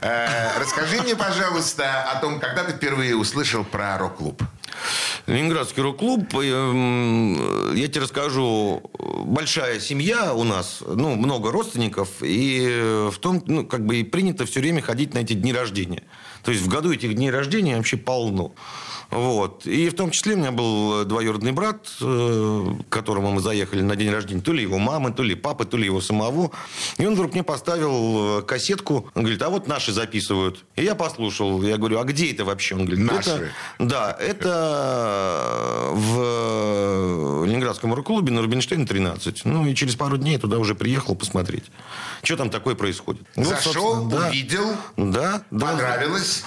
Э, 0.00 0.58
расскажи 0.58 1.02
мне, 1.02 1.14
пожалуйста, 1.14 2.02
о 2.10 2.20
том, 2.20 2.40
когда 2.40 2.64
ты 2.64 2.72
впервые 2.72 3.14
услышал 3.14 3.62
про 3.62 3.98
рок-клуб. 3.98 4.42
Ленинградский 5.26 5.82
рок-клуб, 5.82 6.34
эм, 6.34 7.74
я 7.74 7.88
тебе 7.88 8.02
расскажу, 8.02 8.82
большая 9.24 9.80
семья 9.80 10.34
у 10.34 10.44
нас, 10.44 10.82
ну, 10.86 11.14
много 11.14 11.50
родственников, 11.52 12.08
и 12.22 13.08
в 13.10 13.18
том, 13.18 13.42
ну, 13.46 13.64
как 13.64 13.86
бы 13.86 13.96
и 13.96 14.04
принято 14.04 14.46
все 14.46 14.60
время 14.60 14.82
ходить 14.82 15.14
на 15.14 15.18
эти 15.18 15.34
дни 15.34 15.52
рождения. 15.52 16.02
То 16.42 16.50
есть 16.50 16.62
в 16.62 16.68
году 16.68 16.92
этих 16.92 17.14
дней 17.14 17.30
рождения 17.30 17.76
вообще 17.76 17.96
полно. 17.96 18.52
Вот. 19.12 19.66
И 19.66 19.88
в 19.90 19.94
том 19.94 20.10
числе 20.10 20.34
у 20.34 20.38
меня 20.38 20.50
был 20.52 21.04
двоюродный 21.04 21.52
брат, 21.52 21.86
э, 22.00 22.64
к 22.88 22.92
которому 22.92 23.30
мы 23.30 23.40
заехали 23.42 23.82
на 23.82 23.94
день 23.94 24.10
рождения, 24.10 24.40
то 24.40 24.52
ли 24.52 24.62
его 24.62 24.78
мамы, 24.78 25.12
то 25.12 25.22
ли 25.22 25.34
папы, 25.34 25.66
то 25.66 25.76
ли 25.76 25.84
его 25.84 26.00
самого. 26.00 26.50
И 26.96 27.04
он 27.06 27.12
вдруг 27.14 27.34
мне 27.34 27.42
поставил 27.42 28.38
э, 28.38 28.42
кассетку. 28.42 29.10
Он 29.14 29.22
говорит, 29.22 29.42
а 29.42 29.50
вот 29.50 29.68
наши 29.68 29.92
записывают. 29.92 30.64
И 30.76 30.84
я 30.84 30.94
послушал. 30.94 31.62
Я 31.62 31.76
говорю, 31.76 32.00
а 32.00 32.04
где 32.04 32.32
это 32.32 32.44
вообще? 32.46 32.74
Он 32.74 32.86
говорит, 32.86 33.04
Наши. 33.04 33.30
это... 33.30 33.50
Да, 33.78 34.16
это 34.18 35.90
в 35.92 37.44
Ленинградском 37.44 37.92
рок-клубе 37.92 38.32
на 38.32 38.40
Рубинштейна 38.40 38.86
13. 38.86 39.44
Ну, 39.44 39.66
и 39.66 39.74
через 39.74 39.94
пару 39.94 40.16
дней 40.16 40.38
туда 40.38 40.58
уже 40.58 40.74
приехал 40.74 41.14
посмотреть, 41.14 41.64
что 42.22 42.36
там 42.36 42.48
такое 42.50 42.74
происходит. 42.74 43.22
Вот, 43.36 43.46
Зашел, 43.46 44.06
да. 44.06 44.28
увидел, 44.28 44.70
Да, 44.96 45.42
да. 45.50 45.66
понравилось. 45.66 46.44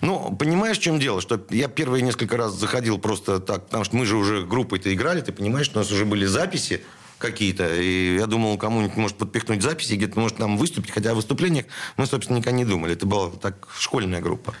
Ну, 0.00 0.34
понимаешь, 0.36 0.78
в 0.78 0.82
чем 0.82 0.98
дело? 0.98 1.20
Что 1.20 1.40
я 1.50 1.68
первые 1.68 2.02
несколько 2.02 2.36
раз 2.36 2.54
заходил 2.54 2.98
просто 2.98 3.40
так, 3.40 3.66
потому 3.66 3.84
что 3.84 3.96
мы 3.96 4.06
же 4.06 4.16
уже 4.16 4.44
группой-то 4.44 4.92
играли, 4.92 5.20
ты 5.20 5.32
понимаешь, 5.32 5.70
у 5.74 5.78
нас 5.78 5.90
уже 5.90 6.04
были 6.04 6.26
записи 6.26 6.82
какие-то. 7.18 7.74
И 7.74 8.16
я 8.16 8.26
думал, 8.26 8.58
кому-нибудь 8.58 8.96
может 8.96 9.16
подпихнуть 9.16 9.62
записи, 9.62 9.94
где-то 9.94 10.20
может 10.20 10.38
нам 10.38 10.58
выступить. 10.58 10.90
Хотя 10.90 11.12
о 11.12 11.14
выступлениях 11.14 11.66
мы, 11.96 12.06
собственно, 12.06 12.38
никогда 12.38 12.56
не 12.56 12.64
думали. 12.64 12.92
Это 12.92 13.06
была 13.06 13.30
так 13.30 13.68
школьная 13.78 14.20
группа. 14.20 14.54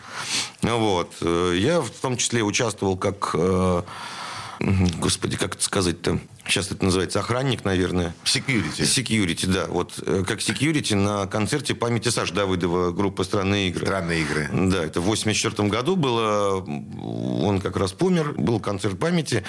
Вот. 0.62 1.14
Я 1.20 1.80
в 1.80 1.90
том 1.90 2.16
числе 2.16 2.42
участвовал 2.42 2.96
как... 2.96 3.30
э, 3.34 3.82
Господи, 4.58 5.36
как 5.36 5.54
это 5.54 5.62
сказать-то? 5.62 6.18
Сейчас 6.48 6.70
это 6.70 6.84
называется 6.84 7.20
охранник, 7.20 7.64
наверное. 7.64 8.14
Security. 8.24 8.82
Security, 8.82 9.46
да. 9.46 9.66
Вот 9.66 9.94
э, 10.04 10.24
как 10.26 10.38
security 10.38 10.94
на 10.94 11.26
концерте 11.26 11.74
памяти 11.74 12.08
Саши 12.08 12.32
Давыдова 12.34 12.92
группы 12.92 13.24
«Странные 13.24 13.68
игры». 13.68 13.86
Странные 13.86 14.22
игры. 14.22 14.48
Да, 14.52 14.84
это 14.84 15.00
в 15.00 15.04
84 15.04 15.68
году 15.68 15.96
было. 15.96 16.64
Он 17.42 17.60
как 17.60 17.76
раз 17.76 17.92
помер. 17.92 18.34
Был 18.34 18.60
концерт 18.60 18.98
памяти. 18.98 19.44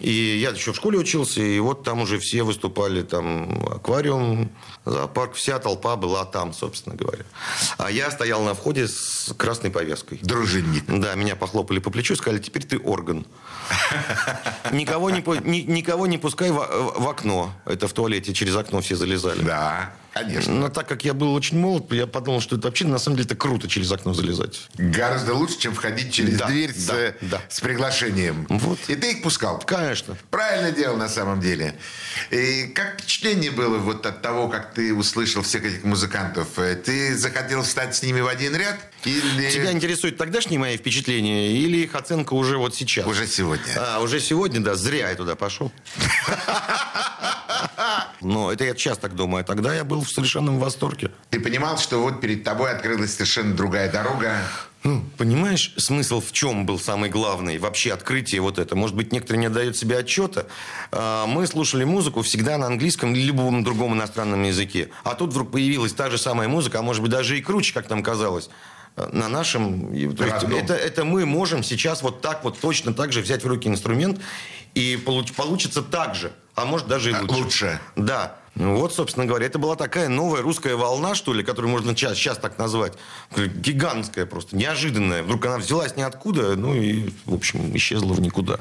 И 0.00 0.10
я 0.10 0.50
еще 0.50 0.72
в 0.72 0.76
школе 0.76 0.98
учился. 0.98 1.40
И 1.40 1.58
вот 1.60 1.84
там 1.84 2.00
уже 2.00 2.18
все 2.18 2.42
выступали. 2.42 3.02
Там 3.02 3.64
аквариум, 3.66 4.50
зоопарк. 4.84 5.34
Вся 5.34 5.58
толпа 5.60 5.96
была 5.96 6.24
там, 6.24 6.52
собственно 6.52 6.96
говоря. 6.96 7.24
А 7.78 7.90
я 7.90 8.10
стоял 8.10 8.42
на 8.42 8.54
входе 8.54 8.88
с 8.88 9.32
красной 9.36 9.70
повязкой. 9.70 10.18
Дружинник. 10.22 10.84
Да, 10.88 11.14
меня 11.14 11.36
похлопали 11.36 11.78
по 11.78 11.90
плечу 11.90 12.14
и 12.14 12.16
сказали, 12.16 12.40
теперь 12.40 12.64
ты 12.64 12.78
орган. 12.78 13.26
Никого 14.72 15.10
не, 15.10 15.22
никого 15.64 16.06
не 16.06 16.18
пускай 16.32 16.50
в, 16.50 16.56
в 16.56 17.08
окно. 17.08 17.52
Это 17.66 17.86
в 17.86 17.92
туалете 17.92 18.32
через 18.32 18.56
окно 18.56 18.80
все 18.80 18.96
залезали. 18.96 19.42
Да, 19.42 19.92
конечно. 20.14 20.52
Но 20.54 20.68
так 20.68 20.88
как 20.88 21.04
я 21.04 21.14
был 21.14 21.32
очень 21.34 21.58
молод, 21.58 21.92
я 21.92 22.06
подумал, 22.06 22.40
что 22.40 22.56
это 22.56 22.68
вообще 22.68 22.86
на 22.86 22.98
самом 22.98 23.16
деле 23.16 23.26
это 23.26 23.36
круто 23.36 23.68
через 23.68 23.90
окно 23.92 24.14
залезать. 24.14 24.68
Гораздо 24.76 25.34
лучше, 25.34 25.58
чем 25.58 25.74
входить 25.74 26.12
через 26.12 26.38
Да, 26.38 26.46
дверь 26.46 26.72
да, 26.74 26.94
с, 26.94 27.14
да. 27.22 27.40
с 27.48 27.60
приглашением. 27.60 28.46
Вот. 28.48 28.78
И 28.88 28.94
ты 28.96 29.12
их 29.12 29.22
пускал. 29.22 29.58
Конечно. 29.60 30.16
Правильно 30.30 30.70
делал 30.72 30.96
на 30.96 31.08
самом 31.08 31.40
деле. 31.40 31.74
И 32.30 32.66
как 32.74 33.00
впечатление 33.00 33.50
было 33.50 33.78
вот 33.78 34.04
от 34.06 34.22
того, 34.22 34.48
как 34.48 34.74
ты 34.74 34.94
услышал 34.94 35.42
всех 35.42 35.64
этих 35.64 35.84
музыкантов? 35.84 36.58
Э, 36.58 36.74
Ты 36.76 37.16
захотел 37.16 37.62
встать 37.62 37.94
с 37.96 38.02
ними 38.02 38.20
в 38.20 38.26
один 38.28 38.54
ряд? 38.56 38.76
Или 39.04 39.50
Тебя 39.50 39.72
интересуют 39.72 40.16
тогдашние 40.16 40.58
мои 40.60 40.76
впечатления 40.76 41.52
или 41.52 41.78
их 41.78 41.94
оценка 41.94 42.34
уже 42.34 42.58
вот 42.58 42.74
сейчас? 42.74 43.06
уже 43.06 43.26
сегодня? 43.26 43.64
А, 43.76 44.00
уже 44.00 44.20
сегодня, 44.20 44.60
да, 44.60 44.74
зря 44.74 45.10
я 45.10 45.14
туда 45.16 45.34
пошел. 45.36 45.72
Но 48.22 48.52
это 48.52 48.64
я 48.64 48.74
сейчас 48.74 48.98
так 48.98 49.14
думаю. 49.14 49.42
А 49.42 49.44
тогда 49.44 49.74
я 49.74 49.84
был 49.84 50.02
в 50.02 50.10
совершенном 50.10 50.58
восторге. 50.58 51.10
Ты 51.30 51.40
понимал, 51.40 51.78
что 51.78 51.98
вот 52.02 52.20
перед 52.20 52.44
тобой 52.44 52.70
открылась 52.70 53.12
совершенно 53.14 53.54
другая 53.54 53.90
дорога? 53.90 54.36
Ну, 54.84 55.04
понимаешь, 55.16 55.72
смысл 55.76 56.20
в 56.20 56.32
чем 56.32 56.66
был 56.66 56.78
самый 56.78 57.08
главный? 57.08 57.58
Вообще 57.58 57.92
открытие 57.92 58.40
вот 58.40 58.58
это. 58.58 58.74
Может 58.74 58.96
быть, 58.96 59.12
некоторые 59.12 59.40
не 59.40 59.46
отдают 59.46 59.76
себе 59.76 59.98
отчета. 59.98 60.46
А, 60.90 61.26
Мы 61.26 61.46
слушали 61.46 61.84
музыку 61.84 62.22
всегда 62.22 62.58
на 62.58 62.66
английском 62.66 63.14
или 63.14 63.22
любом 63.22 63.62
другом 63.62 63.94
иностранном 63.94 64.42
языке. 64.42 64.88
А 65.04 65.14
тут 65.14 65.30
вдруг 65.30 65.52
появилась 65.52 65.92
та 65.92 66.10
же 66.10 66.18
самая 66.18 66.48
музыка, 66.48 66.80
а 66.80 66.82
может 66.82 67.00
быть 67.02 67.12
даже 67.12 67.38
и 67.38 67.42
круче, 67.42 67.72
как 67.72 67.88
нам 67.90 68.02
казалось. 68.02 68.50
э, 68.96 69.08
На 69.12 69.28
нашем... 69.28 69.92
То 70.16 70.24
есть 70.24 70.44
это, 70.64 70.74
это 70.74 71.04
мы 71.04 71.26
можем 71.26 71.62
сейчас 71.62 72.02
вот 72.02 72.20
так 72.20 72.42
вот 72.42 72.58
точно 72.58 72.92
так 72.92 73.12
же 73.12 73.20
взять 73.20 73.44
в 73.44 73.46
руки 73.46 73.68
инструмент 73.68 74.20
и 74.74 74.96
получ- 75.06 75.32
получится 75.32 75.82
так 75.82 76.16
же. 76.16 76.32
А 76.54 76.64
может 76.64 76.86
даже 76.86 77.10
и 77.10 77.14
А, 77.14 77.20
лучше. 77.22 77.34
лучше. 77.34 77.80
Да. 77.96 78.36
Ну 78.54 78.76
вот, 78.76 78.94
собственно 78.94 79.24
говоря, 79.24 79.46
это 79.46 79.58
была 79.58 79.76
такая 79.76 80.08
новая 80.08 80.42
русская 80.42 80.76
волна, 80.76 81.14
что 81.14 81.32
ли, 81.32 81.42
которую 81.42 81.70
можно 81.70 81.96
сейчас, 81.96 82.16
сейчас 82.18 82.36
так 82.38 82.58
назвать. 82.58 82.92
Гигантская 83.34 84.26
просто, 84.26 84.56
неожиданная. 84.56 85.22
Вдруг 85.22 85.46
она 85.46 85.56
взялась 85.58 85.96
ниоткуда, 85.96 86.54
ну 86.56 86.74
и, 86.74 87.10
в 87.24 87.34
общем, 87.34 87.74
исчезла 87.76 88.12
в 88.12 88.20
никуда. 88.20 88.60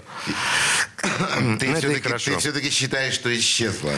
Ты 1.60 1.68
Ну, 1.68 1.76
все-таки, 1.78 2.10
ты 2.10 2.38
все-таки 2.38 2.70
считаешь, 2.70 3.14
что 3.16 3.36
исчезла? 3.36 3.92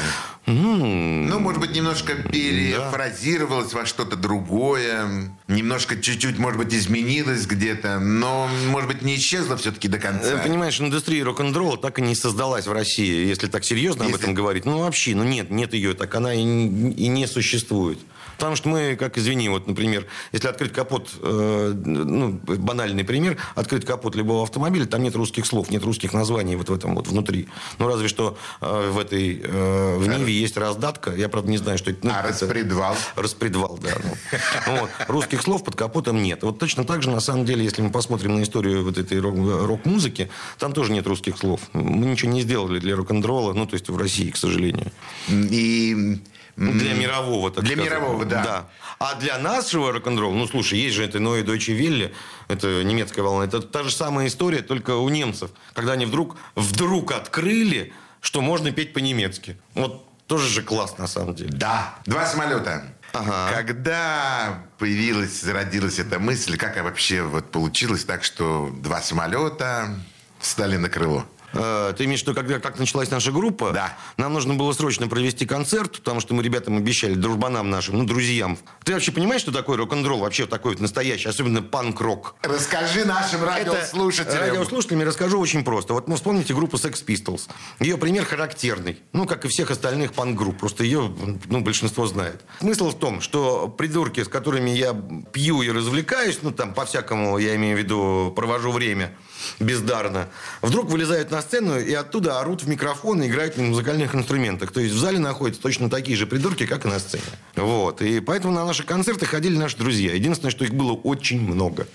Ну, 0.46 1.40
может 1.40 1.60
быть, 1.62 1.72
немножко 1.76 2.16
перефразировалась 2.16 3.74
во 3.74 3.86
что-то 3.86 4.16
другое. 4.16 5.32
Немножко 5.48 5.96
чуть-чуть, 6.02 6.38
может 6.40 6.58
быть, 6.60 6.74
изменилась 6.74 7.46
где-то. 7.46 8.00
Но, 8.00 8.50
может 8.68 8.90
быть, 8.90 9.02
не 9.02 9.16
исчезла 9.18 9.58
все-таки 9.58 9.88
до 9.88 9.98
Э, 9.98 10.00
конца. 10.00 10.38
Понимаешь, 10.38 10.80
индустрия 10.82 11.24
рок-н-ролла 11.24 11.78
так 11.78 12.00
и 12.00 12.02
не 12.02 12.16
создалась 12.16 12.68
в 12.68 12.72
России, 12.72 13.28
если 13.28 13.48
так 13.48 13.64
серьезно 13.64 14.06
об 14.06 14.12
Если- 14.12 14.24
этом 14.24 14.34
говорить. 14.34 14.66
Ну, 14.66 14.80
вообще, 14.80 15.14
ну 15.16 15.24
нет, 15.24 15.50
нет 15.52 15.74
ее, 15.74 15.83
так 15.92 16.16
она 16.16 16.34
и, 16.34 16.42
и 16.42 17.08
не 17.08 17.28
существует. 17.28 18.00
Потому 18.44 18.58
что 18.58 18.68
мы, 18.68 18.98
как 18.98 19.18
извини, 19.18 19.48
вот, 19.48 19.68
например, 19.68 20.06
если 20.34 20.50
открыть 20.50 20.74
капот, 20.74 21.12
э, 21.22 21.74
ну, 21.74 22.42
банальный 22.46 23.06
пример, 23.06 23.38
открыть 23.56 23.86
капот 23.86 24.16
любого 24.16 24.44
автомобиля, 24.44 24.86
там 24.86 25.02
нет 25.02 25.16
русских 25.16 25.46
слов, 25.46 25.72
нет 25.72 25.82
русских 25.86 26.12
названий 26.12 26.58
вот 26.58 26.68
в 26.68 26.74
этом 26.74 26.94
вот 26.94 27.08
внутри. 27.08 27.48
Ну, 27.80 27.88
разве 27.88 28.10
что 28.10 28.38
э, 28.60 28.92
в 28.92 29.00
этой, 29.00 29.40
э, 29.42 29.96
в 29.98 30.06
Ниве 30.10 30.34
есть 30.34 30.58
раздатка, 30.58 31.16
я, 31.16 31.30
правда, 31.30 31.52
не 31.52 31.58
знаю, 31.58 31.78
что 31.78 31.92
это. 31.92 32.06
ну, 32.06 32.12
А 32.14 32.20
это- 32.20 32.46
распредвал? 32.46 32.98
Распредвал, 33.16 33.80
да. 33.82 33.92
ну. 34.04 34.78
Вот. 34.78 34.90
Русских 35.08 35.42
слов 35.42 35.64
под 35.64 35.78
капотом 35.78 36.22
нет. 36.22 36.44
Вот 36.44 36.60
точно 36.60 36.84
так 36.84 37.02
же, 37.02 37.12
на 37.12 37.22
самом 37.22 37.46
деле, 37.46 37.64
если 37.64 37.82
мы 37.82 37.92
посмотрим 37.92 38.36
на 38.36 38.44
историю 38.44 38.84
вот 38.84 38.98
этой 38.98 39.22
рок- 39.22 39.38
рок-музыки, 39.38 40.30
там 40.60 40.74
тоже 40.74 40.92
нет 40.92 41.08
русских 41.08 41.38
слов. 41.38 41.62
Мы 41.72 42.08
ничего 42.08 42.30
не 42.30 42.42
сделали 42.42 42.80
для 42.80 42.98
рок-н-ролла, 42.98 43.54
ну, 43.54 43.66
то 43.68 43.76
есть 43.76 43.88
в 43.88 43.98
России, 43.98 44.32
к 44.32 44.36
сожалению. 44.36 44.92
И... 45.30 46.20
Для 46.56 46.94
мирового, 46.94 47.52
так 47.52 47.64
Для 47.64 47.76
сказать. 47.76 47.92
мирового, 47.92 48.26
да. 48.26 48.70
А 49.00 49.16
для 49.16 49.38
нашего 49.40 49.92
рок-н-ролла, 49.92 50.36
ну, 50.36 50.48
слушай, 50.48 50.78
есть 50.78 50.96
же 50.96 51.04
это 51.04 51.20
Ной 51.20 51.42
Дойче 51.44 51.74
Вилли, 51.74 52.14
это 52.48 52.84
немецкая 52.84 53.24
волна, 53.24 53.46
это 53.46 53.62
та 53.62 53.84
же 53.84 53.92
самая 53.92 54.28
история, 54.28 54.62
только 54.62 54.96
у 54.96 55.10
немцев. 55.10 55.50
Когда 55.74 55.94
они 55.94 56.06
вдруг, 56.06 56.38
вдруг 56.56 57.12
открыли, 57.12 57.94
что 58.22 58.42
можно 58.42 58.72
петь 58.72 58.94
по-немецки. 58.94 59.58
Вот 59.74 60.06
тоже 60.28 60.48
же 60.48 60.62
класс, 60.62 60.98
на 60.98 61.08
самом 61.08 61.36
деле. 61.36 61.52
Да. 61.54 61.96
Два 62.06 62.26
самолета. 62.26 62.94
Ага. 63.14 63.52
Когда 63.56 64.64
появилась, 64.80 65.42
зародилась 65.42 66.00
эта 66.00 66.20
мысль, 66.20 66.58
как 66.58 66.82
вообще 66.84 67.22
вот 67.22 67.52
получилось 67.52 68.06
так, 68.06 68.24
что 68.24 68.72
два 68.80 69.02
самолета 69.02 69.96
встали 70.40 70.78
на 70.78 70.90
крыло? 70.90 71.26
Э, 71.54 71.94
Ты 71.98 72.06
имеешь 72.06 72.22
в 72.22 72.24
виду, 72.24 72.36
когда 72.36 72.60
как 72.60 72.80
началась 72.80 73.10
наша 73.12 73.32
группа? 73.32 73.72
Да. 73.72 73.98
Нам 74.18 74.34
нужно 74.34 74.56
было 74.56 74.74
срочно 74.74 75.08
провести 75.08 75.46
концерт, 75.46 75.98
потому 76.00 76.20
что 76.20 76.34
мы 76.34 76.44
ребятам 76.44 76.78
обещали, 76.78 77.14
дружбанам 77.14 77.70
нашим, 77.70 77.98
ну, 77.98 78.06
друзьям. 78.06 78.58
Ты 78.84 78.94
вообще 78.94 79.12
понимаешь, 79.12 79.42
что 79.42 79.52
такое 79.52 79.78
рок-н-ролл? 79.78 80.20
Вообще 80.20 80.46
такой 80.46 80.72
вот 80.72 80.82
настоящий, 80.82 81.30
особенно 81.30 81.62
панк-рок. 81.62 82.36
Расскажи 82.42 83.06
нашим 83.06 83.44
радиослушателям. 83.44 84.38
Это 84.38 84.48
радиослушателям 84.48 85.02
я 85.02 85.06
расскажу 85.08 85.40
очень 85.40 85.64
просто. 85.64 85.94
Вот, 85.94 86.08
ну, 86.08 86.16
вспомните 86.16 86.54
группу 86.54 86.78
Sex 86.78 87.06
Pistols. 87.06 87.50
Ее 87.80 87.98
пример 87.98 88.26
характерный. 88.26 89.00
Ну, 89.14 89.26
как 89.26 89.46
и 89.46 89.48
всех 89.48 89.72
остальных 89.72 90.14
панк-групп. 90.14 90.58
Просто 90.58 90.84
ее, 90.84 91.14
ну, 91.46 91.62
большинство 91.62 92.08
знает. 92.08 92.42
Смысл 92.60 92.90
в 92.90 93.00
том, 93.00 93.22
что 93.22 93.68
придурки, 93.68 94.24
с 94.24 94.28
которыми 94.28 94.72
я 94.72 94.94
пью 95.32 95.62
и 95.62 95.70
развлекаюсь, 95.70 96.40
ну, 96.42 96.52
там, 96.52 96.74
по-всякому, 96.74 97.38
я 97.38 97.56
имею 97.56 97.78
в 97.78 97.80
виду, 97.80 98.34
провожу 98.36 98.72
время 98.72 99.16
бездарно, 99.60 100.30
вдруг 100.62 100.90
вылезают 100.90 101.32
на 101.32 101.42
сцену 101.42 101.80
и 101.80 101.94
оттуда 101.94 102.40
орут 102.40 102.64
в 102.64 102.68
микрофон 102.68 103.22
и 103.24 103.28
играют 103.28 103.58
на 103.58 103.64
музыкальных 103.64 104.16
инструментах. 104.16 104.72
То 104.72 104.80
есть 104.80 104.94
в 104.94 104.98
зале 104.98 105.20
находятся 105.20 105.62
точно 105.62 105.90
такие 105.90 106.18
же 106.18 106.28
придурки, 106.28 106.66
как 106.66 106.86
и 106.86 106.88
на 106.88 107.00
сцене. 107.00 107.24
Вот. 107.56 108.02
И 108.02 108.20
поэтому 108.20 108.54
на 108.54 108.66
наши 108.66 108.84
концерты 108.84 109.26
ходили 109.26 109.58
наши 109.58 109.78
друзья. 109.78 110.14
Единственное, 110.14 110.52
что 110.52 110.66
их 110.66 110.74
было 110.74 110.94
очень 110.94 111.42
много. 111.42 111.88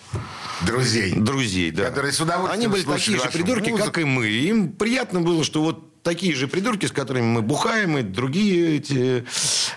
Друзей. 0.66 1.12
Друзей, 1.14 1.70
да. 1.70 1.84
Которые 1.84 2.12
с 2.12 2.20
удовольствием 2.20 2.60
Они 2.60 2.66
были 2.66 2.82
такие 2.82 3.18
же 3.18 3.28
придурки, 3.30 3.70
музыку. 3.70 3.86
как 3.86 3.98
и 3.98 4.04
мы. 4.04 4.28
Им 4.28 4.72
приятно 4.72 5.20
было, 5.20 5.44
что 5.44 5.62
вот 5.62 5.87
такие 6.02 6.34
же 6.34 6.48
придурки, 6.48 6.86
с 6.86 6.92
которыми 6.92 7.26
мы 7.26 7.42
бухаем, 7.42 7.98
и 7.98 8.02
другие 8.02 8.76
эти 8.76 9.24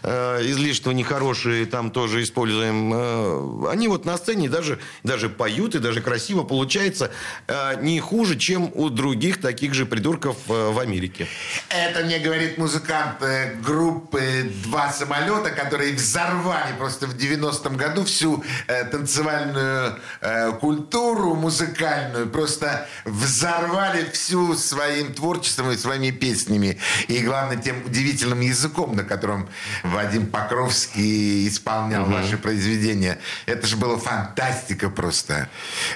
э, 0.04 0.42
излишне 0.44 0.94
нехорошие 0.94 1.66
там 1.66 1.92
тоже 1.92 2.24
используем, 2.24 2.94
э, 2.94 3.72
они 3.72 3.88
вот 3.88 4.06
на 4.06 4.18
сцене 4.18 4.50
даже, 4.50 4.80
даже 5.04 5.30
поют, 5.30 5.76
и 5.76 5.80
даже 5.80 6.02
красиво 6.02 6.44
получается 6.44 7.12
э, 7.48 7.82
не 7.82 8.00
хуже, 8.00 8.38
чем 8.38 8.72
у 8.74 8.90
других 8.90 9.42
таких 9.42 9.74
же 9.74 9.86
придурков 9.86 10.38
э, 10.48 10.72
в 10.72 10.80
Америке. 10.80 11.28
Это 11.70 12.04
мне 12.06 12.20
говорит 12.20 12.58
музыкант 12.58 13.22
э, 13.22 13.56
группы 13.56 14.52
«Два 14.64 14.92
самолета», 14.92 15.52
которые 15.52 15.94
взорвали 15.94 16.74
просто 16.78 17.08
в 17.08 17.16
90-м 17.16 17.78
году 17.78 18.04
всю 18.06 18.44
э, 18.68 18.86
танцевальную 18.86 20.00
э, 20.22 20.52
культуру 20.54 21.36
музыкальную. 21.36 22.30
Просто 22.30 22.88
взорвали 23.06 24.10
всю 24.12 24.56
своим 24.56 25.14
творчеством 25.14 25.72
и 25.72 25.78
своими 25.78 26.11
песнями. 26.12 26.78
И, 27.08 27.20
главное, 27.20 27.58
тем 27.58 27.84
удивительным 27.86 28.42
языком, 28.42 28.96
на 28.96 29.04
котором 29.04 29.50
Вадим 29.84 30.28
Покровский 30.28 31.48
исполнял 31.48 32.06
ваши 32.06 32.38
произведения. 32.38 33.20
Это 33.46 33.68
же 33.68 33.78
была 33.78 33.98
фантастика 33.98 34.90
просто. 34.90 35.50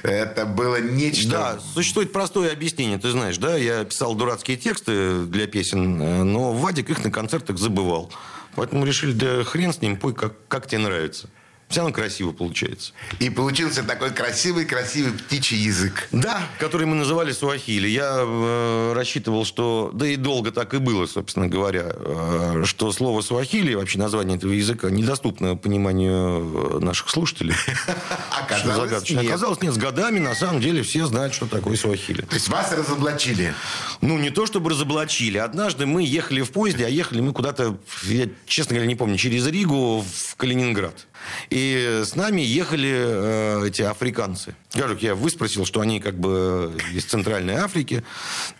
Это 0.03 0.45
было 0.45 0.81
нечто... 0.81 1.29
Да, 1.29 1.59
существует 1.73 2.11
простое 2.11 2.51
объяснение, 2.51 2.97
ты 2.97 3.11
знаешь, 3.11 3.37
да, 3.37 3.55
я 3.55 3.83
писал 3.83 4.15
дурацкие 4.15 4.57
тексты 4.57 5.25
для 5.25 5.47
песен, 5.47 6.31
но 6.31 6.53
Вадик 6.53 6.89
их 6.89 7.03
на 7.03 7.11
концертах 7.11 7.57
забывал. 7.57 8.11
Поэтому 8.55 8.85
решили, 8.85 9.11
да 9.11 9.43
хрен 9.43 9.73
с 9.73 9.81
ним, 9.81 9.97
пой, 9.97 10.13
как, 10.13 10.33
как 10.47 10.67
тебе 10.67 10.79
нравится. 10.79 11.29
Все 11.67 11.81
равно 11.81 11.93
красиво 11.93 12.31
получается. 12.31 12.93
И 13.19 13.29
получился 13.29 13.83
такой 13.83 14.11
красивый-красивый 14.11 15.13
птичий 15.13 15.57
язык. 15.57 16.07
Да, 16.11 16.43
который 16.59 16.85
мы 16.85 16.95
называли 16.95 17.31
суахили. 17.31 17.87
Я 17.87 18.17
э, 18.19 18.93
рассчитывал, 18.93 19.45
что... 19.45 19.89
Да 19.93 20.05
и 20.07 20.15
долго 20.15 20.51
так 20.51 20.75
и 20.75 20.77
было, 20.77 21.07
собственно 21.07 21.47
говоря. 21.47 21.91
Э, 21.95 22.63
что 22.65 22.91
слово 22.91 23.21
суахили, 23.21 23.73
вообще 23.73 23.97
название 23.97 24.37
этого 24.37 24.51
языка, 24.51 24.91
недоступно 24.91 25.55
пониманию 25.55 26.77
э, 26.77 26.79
наших 26.79 27.09
слушателей. 27.09 27.55
Оказалось, 28.31 29.09
нет. 29.09 29.25
Оказалось, 29.25 29.61
нет. 29.61 29.73
С 29.73 29.77
годами, 29.77 30.19
на 30.19 30.35
самом 30.35 30.61
деле, 30.61 30.83
все 30.83 31.07
знают, 31.07 31.33
что 31.33 31.47
такое 31.47 31.75
суахили. 31.77 32.21
То 32.21 32.35
есть 32.35 32.47
вас 32.47 32.71
разоблачили. 32.73 33.55
Ну, 34.01 34.19
не 34.19 34.29
то, 34.29 34.45
чтобы 34.45 34.69
разоблачили. 34.69 35.39
Однажды 35.39 35.87
мы 35.87 36.03
ехали 36.03 36.41
в 36.41 36.51
поезде, 36.51 36.85
а 36.85 36.89
ехали 36.89 37.21
мы 37.21 37.33
куда-то, 37.33 37.77
я, 38.03 38.29
честно 38.45 38.75
говоря, 38.75 38.87
не 38.87 38.95
помню, 38.95 39.17
через 39.17 39.47
Ригу 39.47 40.01
в 40.01 40.35
Калининград. 40.35 41.07
И 41.49 42.01
с 42.05 42.15
нами 42.15 42.41
ехали 42.41 42.91
э, 42.93 43.67
эти 43.67 43.81
африканцы. 43.81 44.55
Говорю, 44.73 44.97
я 44.99 45.15
выспросил, 45.15 45.65
что 45.65 45.81
они 45.81 45.99
как 45.99 46.19
бы 46.19 46.77
из 46.93 47.05
Центральной 47.05 47.55
Африки. 47.55 48.03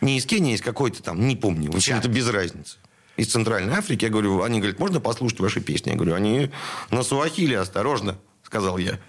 Не 0.01 0.17
из 0.17 0.25
Кении, 0.25 0.53
а 0.53 0.55
из 0.55 0.61
какой-то 0.61 1.01
там, 1.03 1.27
не 1.27 1.35
помню. 1.35 1.71
В 1.71 1.75
общем, 1.75 1.97
это 1.97 2.07
без 2.07 2.27
разницы. 2.29 2.77
Из 3.17 3.27
Центральной 3.27 3.75
Африки. 3.75 4.05
Я 4.05 4.11
говорю, 4.11 4.43
они 4.43 4.59
говорят, 4.59 4.79
можно 4.79 4.99
послушать 4.99 5.39
ваши 5.39 5.61
песни? 5.61 5.91
Я 5.91 5.95
говорю, 5.95 6.15
они 6.15 6.51
на 6.91 7.03
суахили, 7.03 7.53
осторожно, 7.53 8.17
сказал 8.43 8.77
я. 8.77 8.99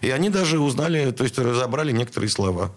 И 0.00 0.10
они 0.10 0.30
даже 0.30 0.58
узнали, 0.60 1.10
то 1.10 1.24
есть 1.24 1.38
разобрали 1.38 1.92
некоторые 1.92 2.30
слова. 2.30 2.74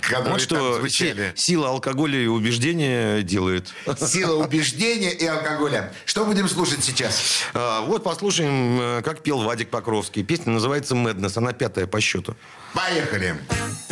Которые 0.00 0.32
Вот 0.32 0.40
что 0.40 0.74
звучали. 0.78 1.32
си- 1.34 1.44
сила 1.52 1.68
алкоголя 1.70 2.18
и 2.18 2.26
убеждения 2.26 3.22
делает. 3.22 3.72
Сила 3.98 4.42
убеждения 4.44 5.12
и 5.12 5.26
алкоголя. 5.26 5.92
Что 6.04 6.24
будем 6.24 6.48
слушать 6.48 6.84
сейчас? 6.84 7.42
А, 7.54 7.80
Вот 7.82 8.04
послушаем, 8.04 8.80
э, 8.80 9.02
как 9.02 9.22
пел 9.22 9.40
Вадик 9.42 9.70
Покровский. 9.70 10.22
Песня 10.22 10.52
называется 10.52 10.94
«Мэднес». 10.94 11.36
Она 11.36 11.52
пятая 11.52 11.86
по 11.86 12.00
счету. 12.00 12.36
Поехали. 12.74 13.36
When 13.48 13.91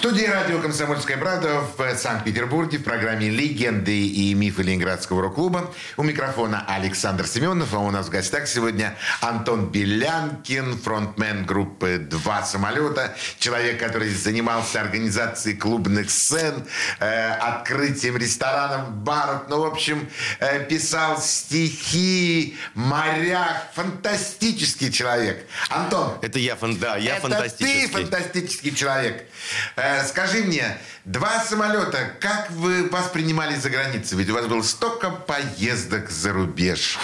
В 0.00 0.02
студии 0.02 0.24
радио 0.24 0.58
«Комсомольская 0.62 1.18
правда» 1.18 1.60
в 1.76 1.94
Санкт-Петербурге 1.94 2.78
в 2.78 2.84
программе 2.84 3.28
«Легенды 3.28 4.06
и 4.06 4.32
мифы 4.32 4.62
Ленинградского 4.62 5.20
рок-клуба». 5.20 5.74
У 5.98 6.02
микрофона 6.02 6.64
Александр 6.66 7.26
Семенов, 7.26 7.74
а 7.74 7.80
у 7.80 7.90
нас 7.90 8.06
в 8.06 8.08
гостях 8.08 8.48
сегодня 8.48 8.96
Антон 9.20 9.66
Белянкин, 9.66 10.78
фронтмен 10.78 11.44
группы 11.44 11.98
«Два 11.98 12.42
самолета», 12.44 13.14
человек, 13.38 13.78
который 13.78 14.08
занимался 14.08 14.80
организацией 14.80 15.56
клубных 15.58 16.10
сцен, 16.10 16.66
э, 16.98 17.32
открытием 17.32 18.16
ресторанов, 18.16 18.90
баров, 18.92 19.42
ну, 19.50 19.60
в 19.60 19.66
общем, 19.66 20.08
э, 20.38 20.64
писал 20.64 21.20
стихи, 21.20 22.56
моряк, 22.72 23.66
фантастический 23.74 24.90
человек. 24.90 25.46
Антон, 25.68 26.16
Это 26.22 26.38
я, 26.38 26.56
фан- 26.56 26.78
да, 26.78 26.96
я 26.96 27.16
это 27.16 27.28
фантастический. 27.28 27.86
ты 27.86 27.92
фантастический 27.92 28.74
человек. 28.74 29.26
Э, 29.76 29.89
скажи 30.04 30.42
мне, 30.42 30.78
два 31.04 31.40
самолета, 31.44 32.12
как 32.20 32.50
вы 32.50 32.88
воспринимали 32.88 33.56
за 33.56 33.70
границей? 33.70 34.18
Ведь 34.18 34.30
у 34.30 34.34
вас 34.34 34.46
было 34.46 34.62
столько 34.62 35.10
поездок 35.10 36.10
за 36.10 36.32
рубеж. 36.32 36.98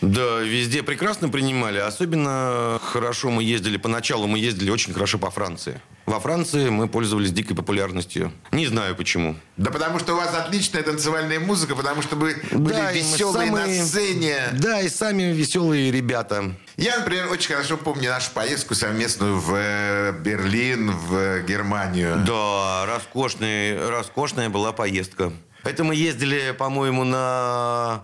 Да, 0.00 0.40
везде 0.40 0.82
прекрасно 0.82 1.28
принимали. 1.28 1.78
Особенно 1.78 2.80
хорошо 2.82 3.30
мы 3.30 3.44
ездили, 3.44 3.76
поначалу 3.76 4.26
мы 4.26 4.38
ездили 4.38 4.70
очень 4.70 4.92
хорошо 4.92 5.18
по 5.18 5.30
Франции. 5.30 5.80
Во 6.06 6.18
Франции 6.18 6.68
мы 6.68 6.88
пользовались 6.88 7.30
дикой 7.32 7.54
популярностью. 7.54 8.32
Не 8.50 8.66
знаю 8.66 8.96
почему. 8.96 9.36
Да 9.56 9.70
потому 9.70 9.98
что 10.00 10.14
у 10.14 10.16
вас 10.16 10.34
отличная 10.34 10.82
танцевальная 10.82 11.38
музыка, 11.38 11.76
потому 11.76 12.02
что 12.02 12.16
вы 12.16 12.36
были 12.52 12.74
Да, 12.74 12.92
веселые 12.92 13.46
самые- 13.48 13.78
на 13.80 13.84
сцене. 13.86 14.36
Да, 14.54 14.80
и 14.80 14.88
сами 14.88 15.32
веселые 15.32 15.92
ребята. 15.92 16.54
Я, 16.76 16.98
например, 16.98 17.30
очень 17.30 17.54
хорошо 17.54 17.76
помню 17.76 18.10
нашу 18.10 18.30
поездку 18.32 18.74
совместную 18.74 19.38
в 19.38 19.54
э, 19.54 20.12
Берлин, 20.20 20.90
в 20.90 21.42
Германию. 21.44 22.16
Да, 22.26 22.84
роскошная, 22.86 23.88
роскошная 23.90 24.48
была 24.48 24.72
поездка. 24.72 25.32
Это 25.64 25.84
мы 25.84 25.94
ездили, 25.94 26.52
по-моему, 26.58 27.04
на 27.04 28.02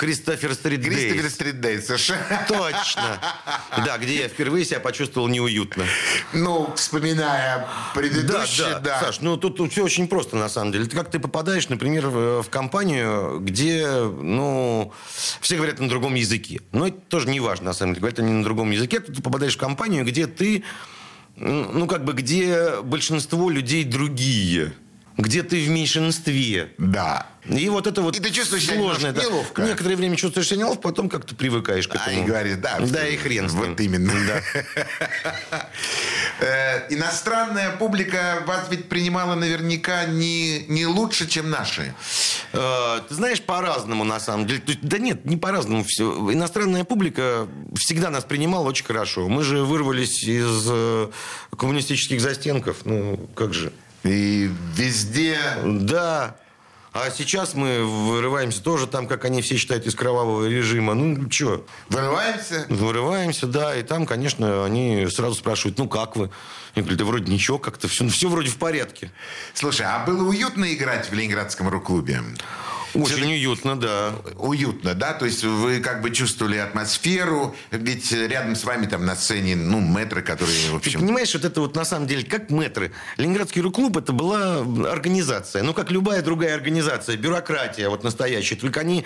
Кристофер 0.00 0.54
Стрит 0.54 0.82
Кристофер 0.82 1.20
Дейс. 1.20 1.34
Стритдей, 1.34 1.78
совершенно. 1.82 2.46
Точно. 2.48 3.20
Да, 3.84 3.98
где 3.98 4.20
я 4.20 4.28
впервые 4.28 4.64
себя 4.64 4.80
почувствовал 4.80 5.28
неуютно. 5.28 5.84
Ну, 6.32 6.72
вспоминая 6.74 7.58
Да, 7.58 7.68
предыдущий, 7.94 8.64
да, 8.82 8.98
Саш, 8.98 9.20
ну 9.20 9.36
тут, 9.36 9.60
все 9.70 9.84
очень 9.84 10.08
просто 10.08 10.36
на 10.36 10.48
самом 10.48 10.72
деле. 10.72 10.86
Ты 10.86 10.96
как 10.96 11.10
ты 11.10 11.18
попадаешь, 11.18 11.68
например, 11.68 12.06
в, 12.06 12.44
компанию, 12.48 13.40
где, 13.40 13.86
ну, 13.90 14.90
все 15.42 15.56
говорят 15.56 15.80
на 15.80 15.88
другом 15.90 16.14
языке. 16.14 16.62
Но 16.72 16.88
это 16.88 16.96
тоже 16.96 17.28
не 17.28 17.38
важно, 17.38 17.66
на 17.66 17.72
самом 17.74 17.92
деле. 17.92 18.00
Говорят 18.00 18.20
они 18.20 18.32
на 18.32 18.42
другом 18.42 18.70
языке. 18.70 19.00
Ты 19.00 19.20
попадаешь 19.20 19.56
в 19.56 19.58
компанию, 19.58 20.06
где 20.06 20.26
ты, 20.26 20.64
ну, 21.36 21.86
как 21.86 22.06
бы, 22.06 22.14
где 22.14 22.80
большинство 22.80 23.50
людей 23.50 23.84
другие. 23.84 24.72
Где 25.20 25.42
ты 25.42 25.64
в 25.64 25.68
меньшинстве. 25.68 26.72
Да. 26.78 27.26
И 27.48 27.68
вот 27.70 27.86
это 27.86 28.02
вот 28.02 28.16
И 28.16 28.20
ты 28.20 28.30
чувствуешь 28.30 28.64
себя 28.64 28.74
сложное. 28.76 29.10
немножко 29.10 29.30
неловко. 29.30 29.62
Некоторое 29.62 29.96
время 29.96 30.16
чувствуешь 30.16 30.46
себя 30.48 30.58
неловко, 30.60 30.82
потом 30.82 31.08
как-то 31.08 31.34
привыкаешь 31.34 31.88
к 31.88 31.94
А, 31.94 31.98
этому. 32.10 32.22
и 32.22 32.26
говоришь, 32.26 32.56
да. 32.58 32.78
Да, 32.80 33.06
и 33.08 33.16
хрен 33.16 33.48
с 33.48 33.54
ним. 33.54 33.70
Вот 33.70 33.80
именно. 33.80 34.12
Э, 36.42 36.86
Иностранная 36.88 37.76
публика 37.76 38.42
вас 38.46 38.66
ведь 38.70 38.88
принимала 38.88 39.34
наверняка 39.34 40.06
не, 40.06 40.60
не 40.68 40.86
лучше, 40.86 41.28
чем 41.28 41.50
наши. 41.50 41.94
Э, 42.54 43.00
Ты 43.08 43.14
знаешь, 43.14 43.42
по-разному, 43.42 44.04
на 44.04 44.18
самом 44.20 44.46
деле. 44.46 44.62
Да 44.80 44.96
нет, 44.98 45.26
не 45.26 45.36
по-разному 45.36 45.84
все. 45.84 46.10
Иностранная 46.32 46.84
публика 46.84 47.46
всегда 47.76 48.08
нас 48.08 48.24
принимала 48.24 48.66
очень 48.68 48.86
хорошо. 48.86 49.28
Мы 49.28 49.42
же 49.44 49.64
вырвались 49.64 50.22
из 50.24 50.66
э, 50.70 51.10
коммунистических 51.58 52.20
застенков. 52.22 52.78
Ну, 52.86 53.28
как 53.34 53.52
же. 53.52 53.70
И 54.04 54.50
везде... 54.74 55.38
Да. 55.64 56.36
А 56.92 57.08
сейчас 57.10 57.54
мы 57.54 57.84
вырываемся 57.84 58.60
тоже 58.62 58.88
там, 58.88 59.06
как 59.06 59.24
они 59.24 59.42
все 59.42 59.56
считают, 59.56 59.86
из 59.86 59.94
кровавого 59.94 60.46
режима. 60.48 60.94
Ну, 60.94 61.30
что, 61.30 61.64
Вырываемся. 61.88 62.66
вырываемся, 62.68 63.46
да. 63.46 63.76
И 63.76 63.84
там, 63.84 64.06
конечно, 64.06 64.64
они 64.64 65.06
сразу 65.08 65.36
спрашивают, 65.36 65.78
ну, 65.78 65.88
как 65.88 66.16
вы? 66.16 66.30
Я 66.74 66.82
говорю, 66.82 66.98
да 66.98 67.04
вроде 67.04 67.32
ничего, 67.32 67.58
как-то 67.58 67.86
все, 67.86 68.08
все 68.08 68.28
вроде 68.28 68.48
в 68.50 68.56
порядке. 68.56 69.12
Слушай, 69.54 69.86
а 69.86 70.04
было 70.04 70.28
уютно 70.28 70.72
играть 70.74 71.08
в 71.08 71.12
Ленинградском 71.14 71.68
рок-клубе? 71.68 72.22
Очень 72.94 73.32
уютно, 73.32 73.78
да. 73.78 74.12
Уютно, 74.36 74.94
да? 74.94 75.12
То 75.12 75.26
есть 75.26 75.44
вы 75.44 75.80
как 75.80 76.02
бы 76.02 76.10
чувствовали 76.10 76.56
атмосферу, 76.56 77.54
ведь 77.70 78.10
рядом 78.12 78.56
с 78.56 78.64
вами 78.64 78.86
там 78.86 79.04
на 79.06 79.14
сцене, 79.16 79.56
ну, 79.56 79.80
мэтры, 79.80 80.22
которые, 80.22 80.56
в 80.70 80.80
Ты 80.80 80.88
общем... 80.88 81.00
понимаешь, 81.00 81.34
вот 81.34 81.44
это 81.44 81.60
вот 81.60 81.76
на 81.76 81.84
самом 81.84 82.06
деле, 82.06 82.24
как 82.24 82.50
метры. 82.50 82.92
Ленинградский 83.16 83.60
рок-клуб 83.62 83.96
это 83.96 84.12
была 84.12 84.60
организация. 84.90 85.62
Ну, 85.62 85.74
как 85.74 85.90
любая 85.90 86.22
другая 86.22 86.54
организация. 86.54 87.16
Бюрократия 87.16 87.88
вот 87.88 88.04
настоящая. 88.04 88.56
Только 88.56 88.80
они 88.80 89.04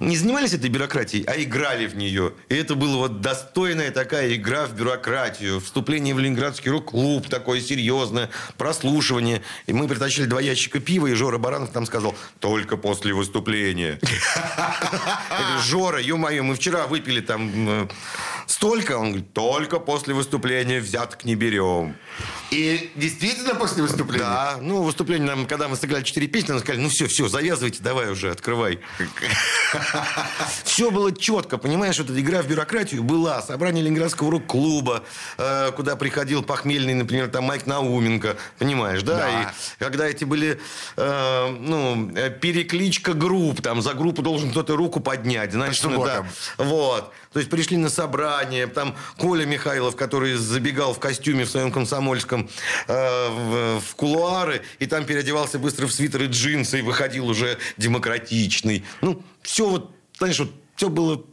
не 0.00 0.16
занимались 0.16 0.54
этой 0.54 0.70
бюрократией, 0.70 1.24
а 1.24 1.40
играли 1.40 1.86
в 1.86 1.96
нее. 1.96 2.32
И 2.48 2.54
это 2.54 2.74
была 2.74 2.96
вот 2.96 3.20
достойная 3.20 3.90
такая 3.90 4.34
игра 4.34 4.66
в 4.66 4.74
бюрократию. 4.74 5.60
Вступление 5.60 6.14
в 6.14 6.18
Ленинградский 6.18 6.70
рок-клуб 6.70 7.28
такое 7.28 7.60
серьезное. 7.60 8.30
Прослушивание. 8.56 9.42
И 9.66 9.72
мы 9.72 9.88
притащили 9.88 10.26
два 10.26 10.40
ящика 10.40 10.80
пива, 10.80 11.06
и 11.06 11.14
Жора 11.14 11.38
Баранов 11.38 11.74
нам 11.74 11.86
сказал, 11.86 12.14
только 12.40 12.76
после 12.76 13.14
выступления. 13.14 13.98
Жора, 15.64 16.00
ё-моё, 16.00 16.42
мы 16.42 16.54
вчера 16.54 16.86
выпили 16.86 17.20
там 17.20 17.50
э, 17.68 17.88
столько. 18.46 18.98
Он 18.98 19.08
говорит, 19.08 19.32
только 19.32 19.78
после 19.78 20.14
выступления 20.14 20.80
взяток 20.80 21.24
не 21.24 21.34
берем. 21.34 21.94
И 22.50 22.90
действительно 22.96 23.54
после 23.54 23.82
выступления? 23.82 24.24
Да, 24.24 24.58
ну, 24.60 24.82
выступление 24.82 25.26
нам, 25.26 25.46
когда 25.46 25.68
мы 25.68 25.76
сыграли 25.76 26.02
четыре 26.02 26.26
песни, 26.26 26.52
нам 26.52 26.60
сказали, 26.60 26.82
ну 26.82 26.88
все, 26.88 27.06
все, 27.06 27.28
завязывайте, 27.28 27.82
давай 27.82 28.10
уже, 28.10 28.30
открывай. 28.30 28.80
Все 30.64 30.90
было 30.90 31.12
четко, 31.16 31.58
понимаешь, 31.58 31.98
вот 31.98 32.10
эта 32.10 32.20
игра 32.20 32.42
в 32.42 32.48
бюрократию 32.48 33.02
была. 33.02 33.40
Собрание 33.42 33.82
Ленинградского 33.84 34.30
рок-клуба, 34.30 35.02
э, 35.38 35.70
куда 35.76 35.96
приходил 35.96 36.42
похмельный, 36.42 36.94
например, 36.94 37.28
там 37.28 37.44
Майк 37.44 37.66
Науменко, 37.66 38.36
понимаешь, 38.58 39.02
да? 39.02 39.16
Да. 39.16 39.42
И 39.42 39.46
когда 39.78 40.06
эти 40.06 40.24
были, 40.24 40.60
э, 40.96 41.56
ну, 41.58 42.10
э, 42.14 42.30
перекличка 42.30 43.14
групп, 43.14 43.62
там 43.62 43.82
за 43.82 43.94
группу 43.94 44.22
должен 44.22 44.50
кто-то 44.50 44.76
руку 44.76 45.00
поднять, 45.00 45.52
значит, 45.52 45.84
ну, 45.84 46.04
да. 46.04 46.26
Вот. 46.58 47.12
То 47.32 47.38
есть 47.38 47.50
пришли 47.50 47.76
на 47.76 47.88
собрание, 47.88 48.66
там 48.66 48.94
Коля 49.18 49.46
Михайлов, 49.46 49.96
который 49.96 50.34
забегал 50.34 50.94
в 50.94 50.98
костюме 50.98 51.44
в 51.44 51.50
своем 51.50 51.72
комсомольском 51.72 52.48
э, 52.88 53.28
в, 53.28 53.80
в 53.80 53.94
кулуары, 53.96 54.62
и 54.78 54.86
там 54.86 55.04
переодевался 55.04 55.58
быстро 55.58 55.86
в 55.86 55.92
свитер 55.92 56.22
и 56.22 56.26
джинсы, 56.26 56.80
и 56.80 56.82
выходил 56.82 57.28
уже 57.28 57.58
демократичный. 57.76 58.84
Ну, 59.00 59.22
все 59.42 59.68
вот, 59.68 59.94
знаешь, 60.18 60.38
вот 60.38 60.52
все 60.76 60.88
было 60.88 61.24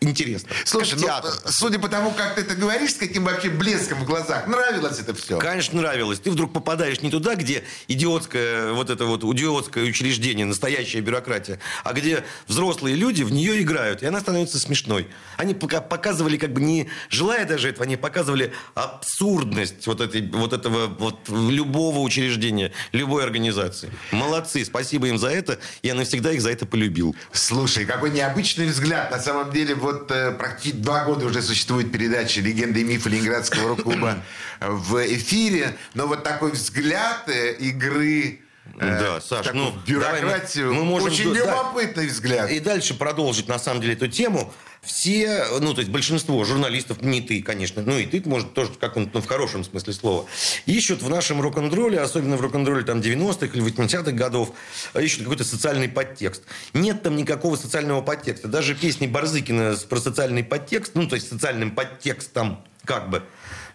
интересно. 0.00 0.48
Слушай, 0.64 0.90
Как 0.92 1.00
ну, 1.00 1.06
театр. 1.06 1.30
э, 1.44 1.48
судя 1.50 1.78
по 1.78 1.88
тому, 1.88 2.10
как 2.10 2.34
ты 2.34 2.42
это 2.42 2.54
говоришь, 2.54 2.92
с 2.92 2.96
каким 2.96 3.24
вообще 3.24 3.50
блеском 3.50 4.00
в 4.00 4.04
глазах, 4.04 4.46
нравилось 4.46 4.98
это 4.98 5.14
все? 5.14 5.38
Конечно, 5.38 5.80
нравилось. 5.80 6.20
Ты 6.20 6.30
вдруг 6.30 6.52
попадаешь 6.52 7.00
не 7.02 7.10
туда, 7.10 7.34
где 7.34 7.64
идиотское, 7.88 8.72
вот 8.72 8.90
это 8.90 9.04
вот 9.04 9.24
идиотское 9.24 9.84
учреждение, 9.84 10.46
настоящая 10.46 11.00
бюрократия, 11.00 11.58
а 11.84 11.92
где 11.92 12.24
взрослые 12.46 12.96
люди 12.96 13.22
в 13.22 13.32
нее 13.32 13.60
играют, 13.62 14.02
и 14.02 14.06
она 14.06 14.20
становится 14.20 14.58
смешной. 14.58 15.08
Они 15.36 15.54
пока 15.54 15.80
показывали, 15.80 16.36
как 16.36 16.52
бы 16.52 16.60
не 16.60 16.88
желая 17.10 17.44
даже 17.46 17.68
этого, 17.68 17.84
они 17.84 17.96
показывали 17.96 18.52
абсурдность 18.74 19.86
вот, 19.86 20.00
этой, 20.00 20.22
вот 20.30 20.52
этого 20.52 20.86
вот 20.86 21.28
любого 21.28 22.00
учреждения, 22.00 22.72
любой 22.92 23.24
организации. 23.24 23.90
Молодцы, 24.10 24.64
спасибо 24.64 25.08
им 25.08 25.18
за 25.18 25.28
это. 25.28 25.58
Я 25.82 25.94
навсегда 25.94 26.32
их 26.32 26.40
за 26.40 26.50
это 26.50 26.66
полюбил. 26.66 27.14
Слушай, 27.32 27.84
какой 27.84 28.10
необычный 28.10 28.66
взгляд. 28.66 29.10
На 29.10 29.20
самом 29.20 29.50
деле, 29.52 29.74
вот 29.86 30.10
э, 30.10 30.32
практически 30.32 30.76
два 30.76 31.04
года 31.04 31.26
уже 31.26 31.40
существует 31.42 31.92
передача 31.92 32.40
«Легенды 32.40 32.80
и 32.80 32.84
мифы 32.84 33.08
Ленинградского 33.08 33.68
рок-клуба» 33.70 34.18
в 34.60 34.96
эфире. 35.14 35.76
Но 35.94 36.06
вот 36.06 36.22
такой 36.24 36.50
взгляд 36.52 37.28
э, 37.28 37.54
игры 37.54 38.40
э, 38.78 39.00
Да, 39.00 39.20
Саш, 39.20 39.46
такую 39.46 39.64
ну, 39.64 39.72
давай 39.86 40.20
мы- 40.22 40.28
бюрократию. 40.28 40.74
мы 40.74 40.84
можем 40.84 41.08
Очень 41.08 41.32
да, 41.32 41.38
любопытный 41.40 42.06
взгляд. 42.08 42.50
И 42.50 42.58
дальше 42.60 42.94
продолжить, 42.94 43.48
на 43.48 43.58
самом 43.58 43.80
деле, 43.80 43.94
эту 43.94 44.08
тему. 44.08 44.52
Все, 44.86 45.44
ну, 45.60 45.74
то 45.74 45.80
есть 45.80 45.90
большинство 45.90 46.42
журналистов, 46.44 47.02
не 47.02 47.20
ты, 47.20 47.42
конечно, 47.42 47.82
ну, 47.84 47.98
и 47.98 48.06
ты, 48.06 48.22
может, 48.24 48.54
тоже 48.54 48.70
как 48.80 48.94
ну, 48.94 49.08
в 49.20 49.26
хорошем 49.26 49.64
смысле 49.64 49.92
слова, 49.92 50.26
ищут 50.64 51.02
в 51.02 51.08
нашем 51.08 51.40
рок-н-ролле, 51.40 51.98
особенно 51.98 52.36
в 52.36 52.40
рок-н-ролле 52.40 52.84
там 52.84 53.00
90-х 53.00 53.46
или 53.46 53.64
80-х 53.64 54.12
годов, 54.12 54.52
ищут 54.94 55.22
какой-то 55.22 55.42
социальный 55.42 55.88
подтекст. 55.88 56.44
Нет 56.72 57.02
там 57.02 57.16
никакого 57.16 57.56
социального 57.56 58.00
подтекста. 58.00 58.46
Даже 58.46 58.76
песни 58.76 59.08
Барзыкина 59.08 59.76
про 59.88 59.98
социальный 59.98 60.44
подтекст, 60.44 60.92
ну, 60.94 61.08
то 61.08 61.16
есть 61.16 61.28
социальным 61.28 61.72
подтекстом, 61.72 62.64
как 62.84 63.10
бы, 63.10 63.24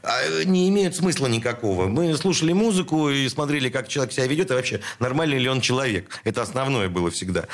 а, 0.03 0.43
не 0.45 0.69
имеют 0.69 0.95
смысла 0.95 1.27
никакого. 1.27 1.87
Мы 1.87 2.15
слушали 2.15 2.53
музыку 2.53 3.09
и 3.09 3.27
смотрели, 3.27 3.67
как 3.67 3.89
человек 3.89 4.13
себя 4.13 4.27
ведет, 4.27 4.49
и 4.49 4.53
вообще, 4.53 4.79
нормальный 4.99 5.39
ли 5.39 5.49
он 5.49 5.59
человек. 5.59 6.21
Это 6.23 6.41
основное 6.41 6.87
было 6.87 7.11
всегда. 7.11 7.47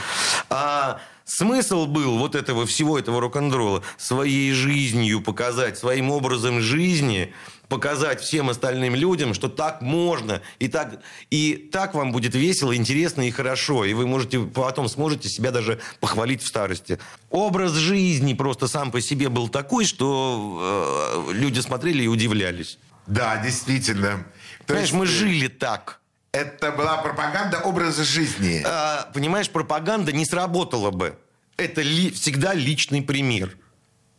А 0.49 1.01
смысл 1.27 1.85
был 1.85 2.17
вот 2.17 2.33
этого 2.33 2.65
всего 2.65 2.97
этого 2.97 3.21
рок-н-ролла 3.21 3.83
своей 3.97 4.53
жизнью 4.53 5.21
показать, 5.21 5.77
своим 5.77 6.09
образом 6.09 6.61
жизни 6.61 7.33
показать 7.69 8.21
всем 8.21 8.49
остальным 8.49 8.95
людям, 8.95 9.33
что 9.33 9.49
так 9.49 9.81
можно, 9.81 10.41
и 10.59 10.67
так, 10.67 11.01
и 11.29 11.69
так 11.71 11.93
вам 11.93 12.11
будет 12.11 12.33
весело, 12.33 12.75
интересно 12.75 13.27
и 13.27 13.31
хорошо, 13.31 13.85
и 13.85 13.93
вы 13.93 14.07
можете 14.07 14.39
потом 14.39 14.87
сможете 14.87 15.29
себя 15.29 15.51
даже 15.51 15.79
похвалить 15.99 16.41
в 16.41 16.47
старости. 16.47 16.97
Образ 17.29 17.73
жизни 17.73 18.33
просто 18.33 18.67
сам 18.67 18.89
по 18.91 19.01
себе 19.01 19.29
был 19.29 19.49
такой, 19.49 19.85
что 19.85 21.25
э, 21.29 21.33
люди 21.33 21.59
смотрели 21.59 22.03
и 22.03 22.07
удивлялись. 22.07 22.79
Да, 23.05 23.37
действительно. 23.37 24.25
То 24.59 24.67
Понимаешь, 24.67 24.89
есть, 24.89 24.99
мы 24.99 25.05
жили 25.05 25.47
так. 25.47 25.99
Это 26.37 26.71
была 26.71 26.97
пропаганда 26.97 27.59
образа 27.59 28.03
жизни. 28.03 28.61
А, 28.65 29.09
понимаешь, 29.13 29.49
пропаганда 29.49 30.11
не 30.11 30.25
сработала 30.25 30.91
бы. 30.91 31.17
Это 31.57 31.81
ли- 31.81 32.11
всегда 32.11 32.53
личный 32.53 33.01
пример. 33.01 33.57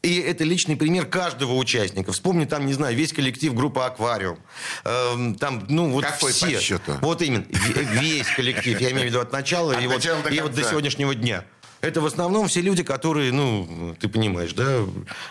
И 0.03 0.17
это 0.21 0.45
личный 0.45 0.77
пример 0.77 1.07
каждого 1.07 1.55
участника. 1.55 2.13
Вспомни 2.13 2.45
там, 2.45 2.67
не 2.67 2.73
знаю, 2.73 2.97
весь 2.97 3.13
коллектив 3.13 3.53
группы 3.53 3.81
«Аквариум». 3.81 4.39
Эм, 4.85 5.35
там, 5.35 5.65
ну, 5.69 5.91
вот 5.91 6.05
Какой 6.05 6.33
все. 6.33 6.47
по 6.47 6.61
счету? 6.61 6.93
Вот 7.01 7.21
именно. 7.21 7.45
Весь 7.49 8.29
коллектив. 8.29 8.81
Я 8.81 8.91
имею 8.93 9.07
в 9.07 9.11
виду 9.11 9.21
от 9.21 9.33
начала 9.33 9.75
От 9.75 9.83
и, 9.83 9.87
вот, 9.89 9.97
начала 9.97 10.23
до 10.23 10.29
и 10.31 10.41
вот 10.41 10.51
до 10.53 10.57
конца. 10.57 10.71
сегодняшнего 10.71 11.15
дня. 11.17 11.45
Это 11.81 12.01
в 12.01 12.07
основном 12.07 12.49
все 12.49 12.61
люди, 12.61 12.83
которые, 12.83 13.33
ну, 13.33 13.95
ты 14.01 14.09
понимаешь, 14.09 14.53
да, 14.53 14.85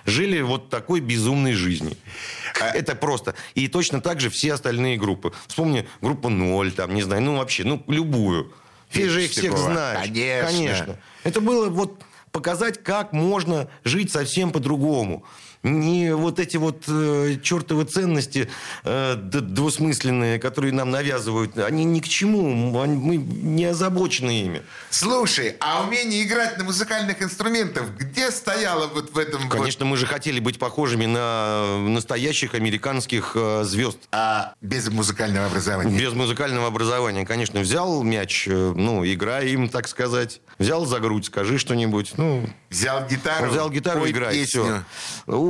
жили 0.05 0.41
вот 0.41 0.69
такой 0.69 1.01
безумной 1.01 1.53
жизнью. 1.53 1.97
А 2.62 2.69
Это 2.69 2.95
просто. 2.95 3.36
И 3.55 3.67
точно 3.67 4.01
так 4.01 4.21
же 4.21 4.29
все 4.29 4.53
остальные 4.53 4.97
группы. 4.97 5.33
Вспомни 5.47 5.88
группу 6.01 6.29
«Ноль», 6.29 6.71
там, 6.71 6.93
не 6.93 7.01
знаю, 7.01 7.21
ну, 7.21 7.38
вообще, 7.38 7.63
ну, 7.63 7.83
любую. 7.88 8.53
Ты 8.91 9.10
же 9.10 9.25
их 9.25 9.31
всех 9.31 9.57
знаешь. 9.57 10.10
Конечно. 10.45 10.97
Это 11.23 11.41
было 11.41 11.69
вот 11.69 12.01
показать, 12.31 12.81
как 12.81 13.13
можно 13.13 13.67
жить 13.83 14.12
совсем 14.12 14.51
по-другому. 14.51 15.25
Ни 15.67 16.12
вот 16.12 16.39
эти 16.39 16.58
вот 16.58 16.84
э, 16.88 17.38
чертовы 17.43 17.86
ценности 17.86 18.49
э, 18.84 19.15
двусмысленные, 19.15 20.39
которые 20.39 20.73
нам 20.73 20.91
навязывают, 20.91 21.58
они 21.58 21.84
ни 21.84 21.99
к 21.99 22.08
чему. 22.08 22.80
Они- 22.82 22.97
Мы 22.97 23.17
не 23.17 23.65
озабочены 23.65 24.41
ими. 24.41 24.62
Слушай, 24.89 25.56
а 25.60 25.84
умение 25.84 26.23
играть 26.23 26.58
на 26.58 26.63
музыкальных 26.63 27.21
инструментах 27.21 27.86
где 27.97 28.32
стояло 28.32 28.88
вот 28.88 29.12
в 29.13 29.17
этом 29.17 29.41
вот- 29.43 29.51
Конечно, 29.51 29.86
мы 29.86 29.97
же 29.97 30.06
хотели 30.06 30.39
быть 30.39 30.60
похожими 30.60 31.06
на 31.06 31.77
настоящих 31.88 32.53
американских 32.53 33.34
э, 33.36 33.63
звезд. 33.63 33.97
А 34.12 34.53
без 34.62 34.89
музыкального 34.89 35.47
образования? 35.47 35.97
Без 35.97 36.13
музыкального 36.13 36.67
образования, 36.67 37.25
конечно, 37.25 37.60
взял 37.60 38.03
мяч, 38.03 38.47
э, 38.47 38.73
ну, 38.75 39.06
играй 39.06 39.49
им, 39.49 39.69
так 39.69 39.88
сказать. 39.88 40.41
Взял 40.60 40.86
за 40.86 40.99
грудь, 40.99 41.25
скажи 41.25 41.58
что-нибудь. 41.60 42.13
Ну, 42.17 42.49
Взял 42.69 43.06
гитару, 43.08 43.49
взял 43.51 43.69
гитару, 43.69 44.10
играй, 44.10 44.34
песню. 44.34 44.63
все. 44.63 44.84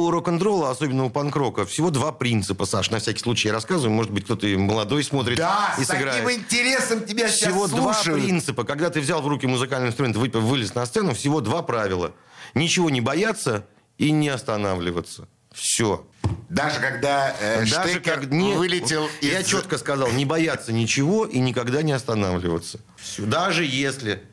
У 0.07 0.11
рок-н-ролла, 0.11 0.71
особенно 0.71 1.03
у 1.03 1.09
панк-рока, 1.09 1.65
всего 1.65 1.89
два 1.89 2.13
принципа, 2.13 2.65
Саш, 2.65 2.91
на 2.91 2.99
всякий 2.99 3.19
случай 3.19 3.49
я 3.49 3.53
рассказываю. 3.53 3.91
Может 3.91 4.13
быть, 4.13 4.23
кто-то 4.23 4.47
молодой 4.47 5.03
смотрит 5.03 5.37
Да, 5.37 5.75
и 5.77 5.83
с 5.83 5.87
сыграет. 5.87 6.23
таким 6.23 6.39
интересом 6.41 7.05
тебя 7.05 7.27
Всего 7.27 7.67
сейчас 7.67 7.77
два 7.77 7.93
слушают. 7.93 8.23
принципа. 8.23 8.63
Когда 8.63 8.89
ты 8.89 9.01
взял 9.01 9.21
в 9.21 9.27
руки 9.27 9.45
музыкальный 9.47 9.89
инструмент, 9.89 10.15
вылез 10.15 10.73
на 10.75 10.85
сцену, 10.85 11.13
всего 11.13 11.41
два 11.41 11.61
правила. 11.61 12.13
Ничего 12.53 12.89
не 12.89 13.01
бояться 13.01 13.65
и 13.97 14.11
не 14.11 14.29
останавливаться. 14.29 15.27
Все. 15.51 16.07
Даже 16.47 16.79
когда 16.79 17.35
э, 17.41 17.65
Даже 17.65 17.89
Штекер 17.89 18.21
как 18.21 18.31
не... 18.31 18.53
вылетел 18.53 19.09
Я 19.19 19.41
из... 19.41 19.47
четко 19.47 19.77
сказал, 19.77 20.09
не 20.13 20.23
бояться 20.23 20.71
ничего 20.71 21.25
и 21.25 21.39
никогда 21.39 21.81
не 21.81 21.91
останавливаться. 21.91 22.79
Всё. 22.95 23.25
Даже 23.25 23.65
если... 23.65 24.23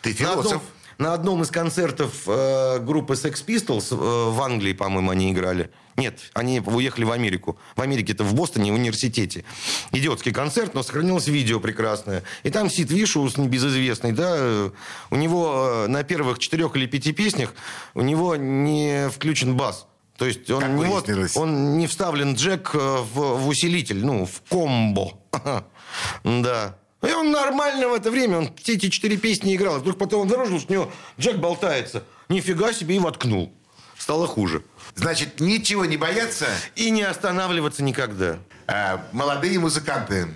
Ты 0.00 0.16
На 0.20 0.30
одном, 0.30 0.44
философ. 0.44 0.62
На 0.98 1.14
одном 1.14 1.42
из 1.42 1.50
концертов 1.50 2.24
э, 2.26 2.78
группы 2.80 3.14
Sex 3.14 3.44
Pistols 3.46 3.88
э, 3.92 4.30
в 4.30 4.40
Англии, 4.42 4.72
по-моему, 4.72 5.10
они 5.10 5.30
играли. 5.32 5.70
Нет, 5.96 6.18
они 6.34 6.60
уехали 6.60 7.04
в 7.04 7.12
Америку. 7.12 7.58
В 7.76 7.80
Америке 7.80 8.12
это 8.12 8.24
в 8.24 8.34
Бостоне, 8.34 8.70
в 8.72 8.74
университете. 8.74 9.44
Идиотский 9.92 10.32
концерт, 10.32 10.74
но 10.74 10.82
сохранилось 10.82 11.28
видео 11.28 11.60
прекрасное. 11.60 12.22
И 12.42 12.50
там 12.50 12.68
Сид 12.68 12.90
Вишус, 12.90 13.36
небезызвестный, 13.36 14.12
да, 14.12 14.34
э, 14.36 14.70
у 15.10 15.16
него 15.16 15.84
э, 15.84 15.86
на 15.86 16.02
первых 16.02 16.40
четырех 16.40 16.74
или 16.76 16.86
пяти 16.86 17.12
песнях 17.12 17.54
у 17.94 18.02
него 18.02 18.36
не 18.36 19.08
включен 19.08 19.56
бас. 19.56 19.86
То 20.16 20.26
есть 20.26 20.50
он, 20.50 20.76
не, 20.76 20.84
вот- 20.86 21.08
он 21.36 21.78
не 21.78 21.86
вставлен 21.86 22.34
джек 22.34 22.72
э, 22.74 22.78
в, 22.78 23.36
в 23.38 23.46
усилитель, 23.48 24.04
ну, 24.04 24.26
в 24.26 24.42
комбо. 24.50 25.12
Да. 26.24 26.76
И 27.02 27.12
он 27.12 27.30
нормально 27.30 27.88
в 27.88 27.94
это 27.94 28.10
время, 28.10 28.38
он 28.38 28.54
все 28.56 28.74
эти 28.74 28.88
четыре 28.88 29.16
песни 29.16 29.54
играл. 29.54 29.76
И 29.76 29.80
Вдруг 29.80 29.98
потом 29.98 30.22
он 30.22 30.26
обнаружил, 30.26 30.58
что 30.58 30.70
у 30.70 30.72
него 30.72 30.92
джек 31.18 31.36
болтается. 31.36 32.02
Нифига 32.28 32.72
себе 32.72 32.96
и 32.96 32.98
воткнул. 32.98 33.52
Стало 33.96 34.26
хуже. 34.26 34.62
Значит, 34.94 35.40
ничего 35.40 35.84
не 35.84 35.96
бояться. 35.96 36.46
И 36.76 36.90
не 36.90 37.02
останавливаться 37.02 37.82
никогда. 37.82 38.38
А, 38.66 39.04
молодые 39.12 39.58
музыканты, 39.58 40.28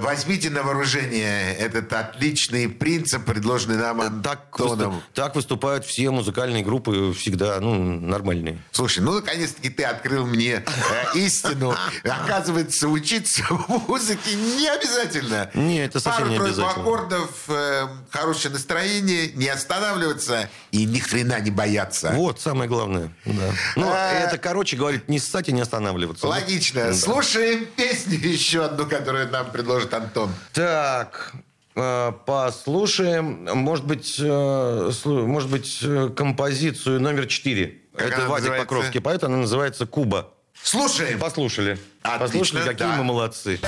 возьмите 0.00 0.50
на 0.50 0.62
вооружение 0.62 1.54
этот 1.54 1.92
отличный 1.92 2.68
принцип, 2.68 3.24
предложенный 3.24 3.76
нам 3.76 4.22
Так, 4.22 4.46
Антоном. 4.52 4.90
выступ- 4.96 5.02
так 5.14 5.34
выступают 5.34 5.84
все 5.84 6.10
музыкальные 6.10 6.62
группы 6.62 7.14
всегда, 7.18 7.58
ну, 7.60 7.74
нормальные. 8.00 8.58
Слушай, 8.72 9.00
ну 9.00 9.12
наконец-таки 9.14 9.70
ты 9.70 9.84
открыл 9.84 10.26
мне 10.26 10.62
э, 10.64 11.18
истину. 11.18 11.74
Оказывается, 12.04 12.88
учиться 12.88 13.42
музыке 13.88 14.34
не 14.34 14.68
обязательно. 14.68 15.50
Не, 15.54 15.84
это 15.84 16.00
совсем 16.00 16.28
не 16.28 16.38
Пару-тройку 16.38 16.68
обязательно. 16.68 16.82
аккордов, 16.82 17.30
э, 17.48 17.88
хорошее 18.10 18.52
настроение, 18.54 19.32
не 19.34 19.48
останавливаться 19.48 20.48
и 20.70 20.84
ни 20.84 20.98
хрена 20.98 21.40
не 21.40 21.50
бояться. 21.50 22.10
Вот, 22.14 22.40
самое 22.40 22.68
главное. 22.68 23.10
Да. 23.24 23.50
Ну, 23.76 23.88
А. 23.90 24.12
это, 24.12 24.38
короче, 24.38 24.76
говорит, 24.76 25.08
не 25.08 25.18
ссать 25.18 25.48
и 25.48 25.52
не 25.52 25.60
останавливаться. 25.62 26.26
Логично. 26.26 26.92
Слушаем 26.94 27.66
песню 27.76 28.18
еще 28.18 28.64
одну, 28.64 28.86
которую 28.98 29.30
нам 29.30 29.50
предложит 29.50 29.94
Антон. 29.94 30.30
Так, 30.52 31.32
э, 31.74 32.12
послушаем, 32.26 33.48
может 33.54 33.86
быть, 33.86 34.16
э, 34.18 34.90
может 35.04 35.50
быть, 35.50 35.78
э, 35.82 36.10
композицию 36.16 37.00
номер 37.00 37.26
четыре. 37.26 37.78
Как 37.96 38.08
Это 38.08 38.20
Вадик 38.22 38.30
называется? 38.30 38.66
Покровский 38.66 39.00
поет, 39.00 39.24
она 39.24 39.36
называется 39.38 39.86
«Куба». 39.86 40.28
Слушаем. 40.62 41.18
Послушали. 41.18 41.78
Отлично, 42.02 42.26
Послушали, 42.26 42.64
какие 42.64 42.88
да. 42.88 42.96
мы 42.96 43.04
молодцы. 43.04 43.60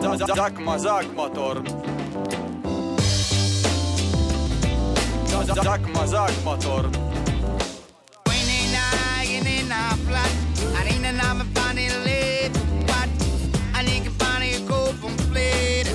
Zakma, 0.00 0.78
zakmotor. 0.78 1.62
Zakma, 5.54 6.06
zakmotor. 6.06 7.09
When 9.70 9.78
I 9.78 9.92
a 9.92 9.96
flat, 9.98 10.32
I 10.74 10.82
ain't 10.88 11.06
an 11.06 11.20
funny 11.54 11.88
late. 12.04 12.50
I 13.72 13.82
need 13.84 14.02
to 14.02 14.10
find 14.10 14.42
go 14.66 14.86
from 14.94 15.16
plate. 15.30 15.86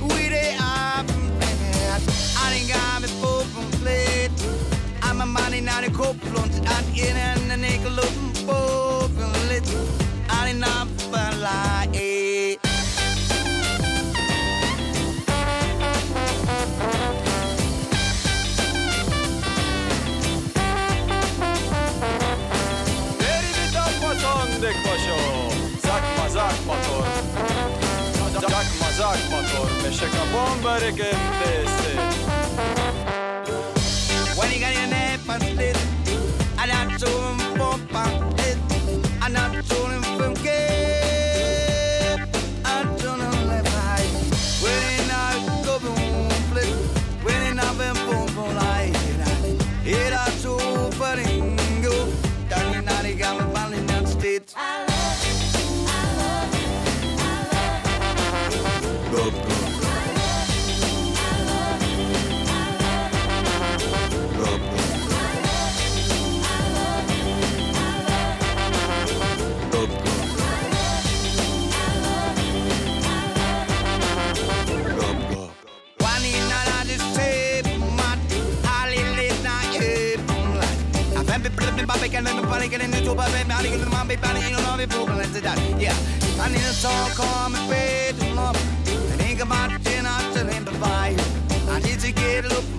We 0.00 0.30
they 0.30 0.56
up 0.58 1.04
I 2.40 2.54
ain't 2.54 2.68
got 2.70 3.02
me 3.02 3.08
full 3.20 3.42
from 3.52 3.70
plate. 3.82 4.30
I'm 5.02 5.20
a 5.20 5.26
money 5.26 5.60
not 5.60 5.84
a 5.84 5.90
cope 5.90 6.18
blunt. 6.32 6.54
In 6.96 7.16
and 7.18 7.52
a 7.52 7.56
nickel 7.58 7.90
motor, 29.30 29.82
me 29.82 29.90
shaka 29.94 30.24
bomber 30.32 30.84
again, 30.84 31.20
this 31.42 32.25
av 84.76 84.82
i 84.82 84.86
fågeln 84.86 85.32
till 85.32 85.42
dags. 85.42 85.82
Yeah. 85.82 85.96
Han 86.38 86.54
är 86.54 86.58
som 86.58 87.06
kommer 87.16 87.58
sked 87.68 88.14
om 88.30 88.54
Han 89.10 89.18
tänker 89.18 89.44
vart 89.44 89.84
det 89.84 90.02
natten 90.02 90.48
hem 90.48 90.64
på 90.64 90.72
varje. 90.80 91.18
Han 91.68 91.76
är 91.76 92.00
till 92.00 92.14
gel 92.22 92.46
upp. 92.46 92.76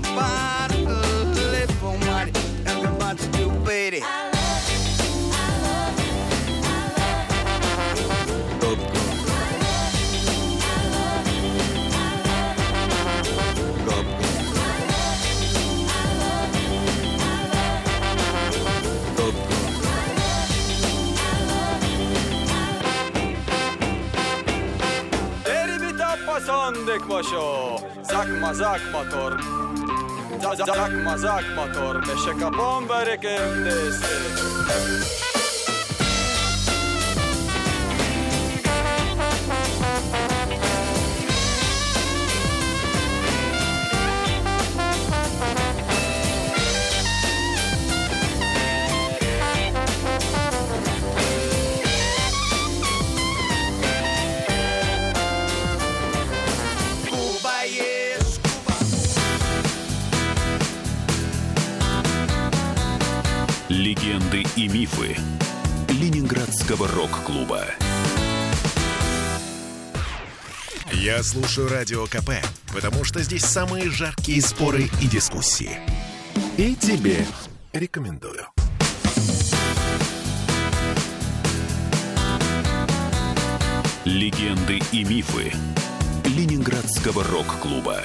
Special 27.28 27.80
Zakma 28.04 28.54
zakmator. 28.54 29.38
Zakma 30.66 31.18
zakmator. 31.18 31.96
Meşeka 32.08 32.58
bomba 32.58 33.06
rekemdesi 33.06 34.06
рок-клуба. 67.08 67.66
Я 70.92 71.24
слушаю 71.24 71.70
Радио 71.70 72.06
КП, 72.06 72.32
потому 72.74 73.04
что 73.04 73.22
здесь 73.22 73.46
самые 73.46 73.90
жаркие 73.90 74.42
споры 74.42 74.90
и 75.02 75.08
дискуссии. 75.08 75.80
И 76.58 76.76
тебе 76.76 77.26
рекомендую. 77.74 78.48
Легенды 84.06 84.80
и 84.92 85.04
мифы 85.04 85.54
Ленинградского 86.26 87.24
рок-клуба. 87.24 88.02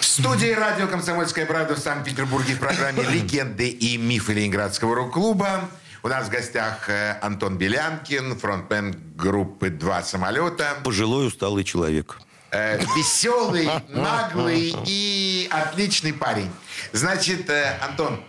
В 0.00 0.04
студии 0.04 0.52
радио 0.52 0.86
«Комсомольская 0.86 1.44
правда» 1.46 1.74
в 1.74 1.78
Санкт-Петербурге 1.78 2.54
в 2.54 2.60
программе 2.60 3.02
«Легенды 3.10 3.68
и 3.68 3.96
мифы 3.96 4.32
Ленинградского 4.32 4.94
рок-клуба». 4.94 5.68
У 6.04 6.08
нас 6.08 6.26
в 6.26 6.30
гостях 6.30 6.90
э, 6.90 7.18
Антон 7.22 7.56
Белянкин, 7.56 8.38
фронтмен 8.38 8.94
группы 9.16 9.70
«Два 9.70 10.02
самолета». 10.02 10.76
Пожилой 10.84 11.28
усталый 11.28 11.64
человек. 11.64 12.18
Э, 12.50 12.78
веселый, 12.94 13.70
наглый 13.88 14.76
и 14.84 15.48
отличный 15.50 16.12
парень. 16.12 16.50
Значит, 16.92 17.48
э, 17.48 17.78
Антон, 17.80 18.22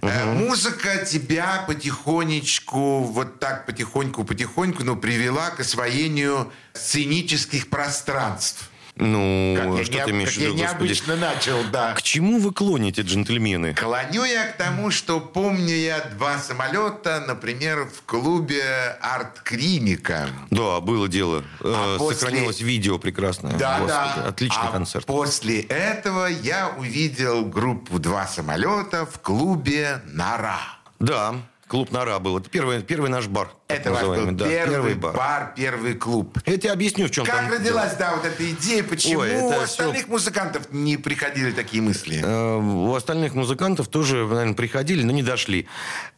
э, 0.00 0.34
музыка 0.34 1.06
тебя 1.06 1.62
потихонечку, 1.68 3.04
вот 3.04 3.38
так 3.38 3.66
потихоньку-потихоньку, 3.66 4.82
ну, 4.82 4.96
привела 4.96 5.50
к 5.50 5.60
освоению 5.60 6.52
сценических 6.72 7.70
пространств. 7.70 8.68
Ну, 8.94 9.54
Как 9.56 9.78
я, 9.78 9.84
что 9.84 9.94
не- 9.94 10.04
ты 10.04 10.10
имеешь 10.10 10.34
в 10.34 10.38
я 10.38 10.46
виду, 10.48 10.58
господи? 10.58 10.82
необычно 10.82 11.16
начал, 11.16 11.56
да. 11.72 11.94
К 11.94 12.02
чему 12.02 12.38
вы 12.38 12.52
клоните, 12.52 13.00
джентльмены? 13.02 13.74
Клоню 13.74 14.24
я 14.24 14.46
к 14.48 14.56
тому, 14.58 14.90
что 14.90 15.18
помню 15.18 15.74
я 15.74 16.00
два 16.16 16.38
самолета, 16.38 17.24
например, 17.26 17.88
в 17.88 18.02
клубе 18.04 18.62
«Арт-клиника». 19.00 20.28
Да, 20.50 20.80
было 20.80 21.08
дело. 21.08 21.42
А 21.60 21.94
Э, 21.94 21.98
после- 21.98 22.18
Сохранилось 22.18 22.60
видео 22.60 22.98
прекрасное. 22.98 23.56
Да, 23.56 23.78
Господи, 23.78 24.10
да. 24.16 24.28
Отличный 24.28 24.68
А 24.68 24.72
концерт. 24.72 25.06
После 25.06 25.60
этого 25.62 26.26
я 26.26 26.68
увидел 26.78 27.46
группу 27.46 27.98
«Два 27.98 28.26
самолета» 28.26 29.06
в 29.06 29.18
клубе 29.20 30.02
«Нора». 30.06 30.60
Да, 31.00 31.34
клуб 31.66 31.90
Нора 31.92 32.18
был. 32.18 32.38
Это 32.38 32.48
первый, 32.50 32.82
первый 32.82 33.08
наш 33.10 33.26
бар. 33.26 33.50
Так 33.72 33.80
Это 33.80 33.90
называемый. 33.90 34.34
Да, 34.34 34.46
первый, 34.48 34.94
бар. 34.94 35.14
бар. 35.16 35.52
первый 35.56 35.94
клуб. 35.94 36.38
Я 36.46 36.56
тебе 36.56 36.72
объясню, 36.72 37.06
в 37.06 37.10
чем 37.10 37.24
Как 37.24 37.36
там 37.36 37.50
родилась, 37.50 37.94
да, 37.96 38.14
вот 38.16 38.24
эта 38.24 38.50
идея, 38.50 38.82
почему 38.82 39.20
Ой, 39.20 39.34
у 39.36 39.50
остальных 39.60 40.08
музыкантов 40.08 40.72
не 40.72 40.96
приходили 40.96 41.52
такие 41.52 41.82
мысли? 41.82 42.20
Э, 42.24 42.56
У 42.56 42.94
остальных 42.94 43.34
музыкантов 43.34 43.88
тоже, 43.88 44.24
наверное, 44.26 44.54
приходили, 44.54 45.02
но 45.02 45.12
не 45.12 45.22
дошли. 45.22 45.66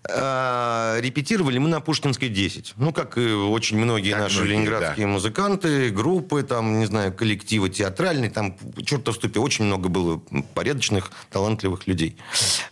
Э, 0.08 0.98
Репетировали 1.00 1.58
мы 1.58 1.68
на 1.68 1.80
Пушкинской 1.80 2.28
10. 2.28 2.74
Ну, 2.76 2.92
как 2.92 3.18
и 3.18 3.32
очень 3.32 3.78
многие 3.78 4.12
Как 4.12 4.20
наши 4.20 4.36
многие, 4.38 4.50
ленинградские 4.52 5.06
музыканты, 5.06 5.90
группы, 5.90 6.42
там, 6.42 6.78
не 6.80 6.86
знаю, 6.86 7.12
коллективы 7.12 7.68
театральные, 7.70 8.30
там, 8.30 8.56
чертов 8.84 9.16
ступе, 9.16 9.40
очень 9.40 9.64
много 9.64 9.88
было 9.88 10.20
порядочных, 10.54 11.10
талантливых 11.30 11.86
людей. 11.86 12.16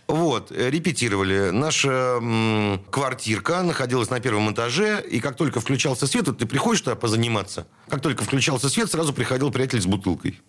Вот, 0.07 0.51
репетировали. 0.51 1.49
Наша 1.51 1.89
м, 2.21 2.81
квартирка 2.91 3.61
находилась 3.63 4.09
на 4.09 4.19
первом 4.19 4.51
этаже, 4.51 4.72
и 4.81 5.19
как 5.19 5.35
только 5.35 5.61
включался 5.61 6.07
свет, 6.07 6.27
вот 6.27 6.39
ты 6.39 6.45
приходишь 6.45 6.81
туда 6.81 6.95
позаниматься, 6.95 7.67
как 7.89 8.01
только 8.01 8.23
включался 8.23 8.69
свет, 8.69 8.89
сразу 8.89 9.13
приходил 9.13 9.51
приятель 9.51 9.81
с 9.81 9.85
бутылкой. 9.85 10.39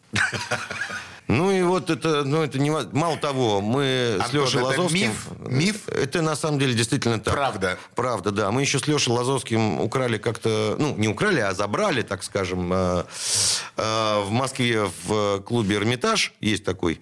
Ну 1.27 1.51
и 1.51 1.63
вот 1.63 1.89
это, 1.89 2.23
ну 2.25 2.43
это 2.43 2.59
не 2.59 2.71
мало 2.71 3.17
того, 3.17 3.63
мы 3.63 4.19
с 4.19 4.27
Антон, 4.27 4.41
Лешей 4.43 4.61
Лазовским. 4.61 5.01
миф? 5.01 5.29
Миф? 5.47 5.89
Это 5.89 6.21
на 6.21 6.37
самом 6.37 6.59
деле 6.59 6.75
действительно 6.75 7.19
так. 7.19 7.33
Правда? 7.33 7.79
Правда, 7.95 8.31
да. 8.31 8.51
Мы 8.51 8.61
еще 8.61 8.79
с 8.79 8.87
Лешей 8.87 9.13
Лазовским 9.13 9.81
украли 9.81 10.19
как-то, 10.19 10.77
ну 10.79 10.95
не 10.97 11.09
украли, 11.09 11.41
а 11.41 11.55
забрали, 11.55 12.03
так 12.03 12.25
скажем, 12.25 12.71
э, 12.73 13.05
э, 13.77 14.23
в 14.23 14.31
Москве 14.33 14.91
в 15.07 15.41
клубе 15.41 15.77
Эрмитаж 15.77 16.35
есть 16.41 16.65
такой. 16.65 17.01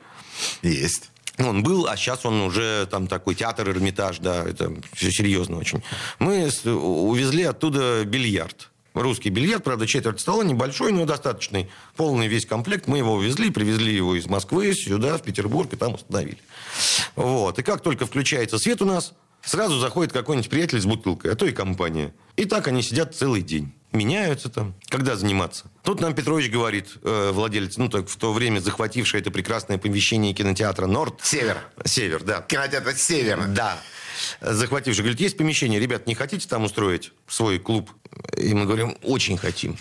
Есть. 0.63 1.12
Он 1.39 1.63
был, 1.63 1.87
а 1.87 1.97
сейчас 1.97 2.27
он 2.27 2.43
уже 2.43 2.87
там 2.91 3.07
такой 3.07 3.35
театр 3.35 3.71
Эрмитаж, 3.71 4.19
да, 4.19 4.45
это 4.45 4.73
все 4.93 5.11
серьезно 5.11 5.59
очень. 5.59 5.83
Мы 6.19 6.51
увезли 6.65 7.45
оттуда 7.45 8.05
бильярд. 8.05 8.69
Русский 8.95 9.31
бильярд, 9.31 9.65
правда, 9.65 9.87
четверть 9.87 10.21
стола, 10.21 10.45
небольшой, 10.45 10.93
но 10.93 11.07
достаточный. 11.07 11.71
Полный 11.97 12.29
весь 12.29 12.45
комплект. 12.45 12.87
Мы 12.87 12.99
его 12.99 13.15
увезли, 13.15 13.51
привезли 13.51 13.95
его 13.95 14.15
из 14.15 14.27
Москвы 14.27 14.75
сюда, 14.75 15.17
в 15.17 15.23
Петербург, 15.23 15.73
и 15.73 15.77
там 15.77 15.95
установили. 15.95 16.39
Вот. 17.17 17.59
И 17.59 17.63
как 17.63 17.81
только 17.81 18.05
включается 18.05 18.59
свет 18.59 18.83
у 18.83 18.85
нас, 18.85 19.15
сразу 19.43 19.79
заходит 19.79 20.13
какой-нибудь 20.13 20.51
приятель 20.51 20.81
с 20.81 20.85
бутылкой, 20.85 21.33
а 21.33 21.37
то 21.37 21.47
и 21.47 21.53
компания. 21.53 22.13
И 22.37 22.45
так 22.45 22.69
они 22.69 22.83
сидят 22.83 23.17
целый 23.17 23.41
день. 23.41 23.73
Меняются 23.93 24.51
там. 24.51 24.75
Когда 24.89 25.17
заниматься? 25.17 25.71
Тут 25.83 26.01
нам 26.01 26.15
Петрович 26.15 26.51
говорит, 26.51 26.91
э, 27.03 27.31
владелец, 27.33 27.77
ну 27.77 27.89
так 27.89 28.09
в 28.09 28.17
то 28.17 28.33
время 28.33 28.61
захвативший 28.61 29.21
это 29.21 29.33
прекрасное 29.33 29.79
помещение 29.79 30.33
кинотеатра 30.33 30.87
«Норд». 30.87 31.21
Север. 31.23 31.59
Север, 31.85 32.23
да. 32.23 32.43
Кинотеатр 32.43 32.95
«Север». 32.95 33.47
Да. 33.49 33.79
Захвативший. 34.41 35.03
Говорит, 35.03 35.21
есть 35.21 35.37
помещение, 35.37 35.81
ребят, 35.81 36.07
не 36.07 36.15
хотите 36.15 36.49
там 36.49 36.63
устроить 36.63 37.13
свой 37.27 37.59
клуб? 37.59 37.91
И 38.37 38.55
мы 38.55 38.67
говорим, 38.67 38.97
очень 39.03 39.37
хотим. 39.37 39.77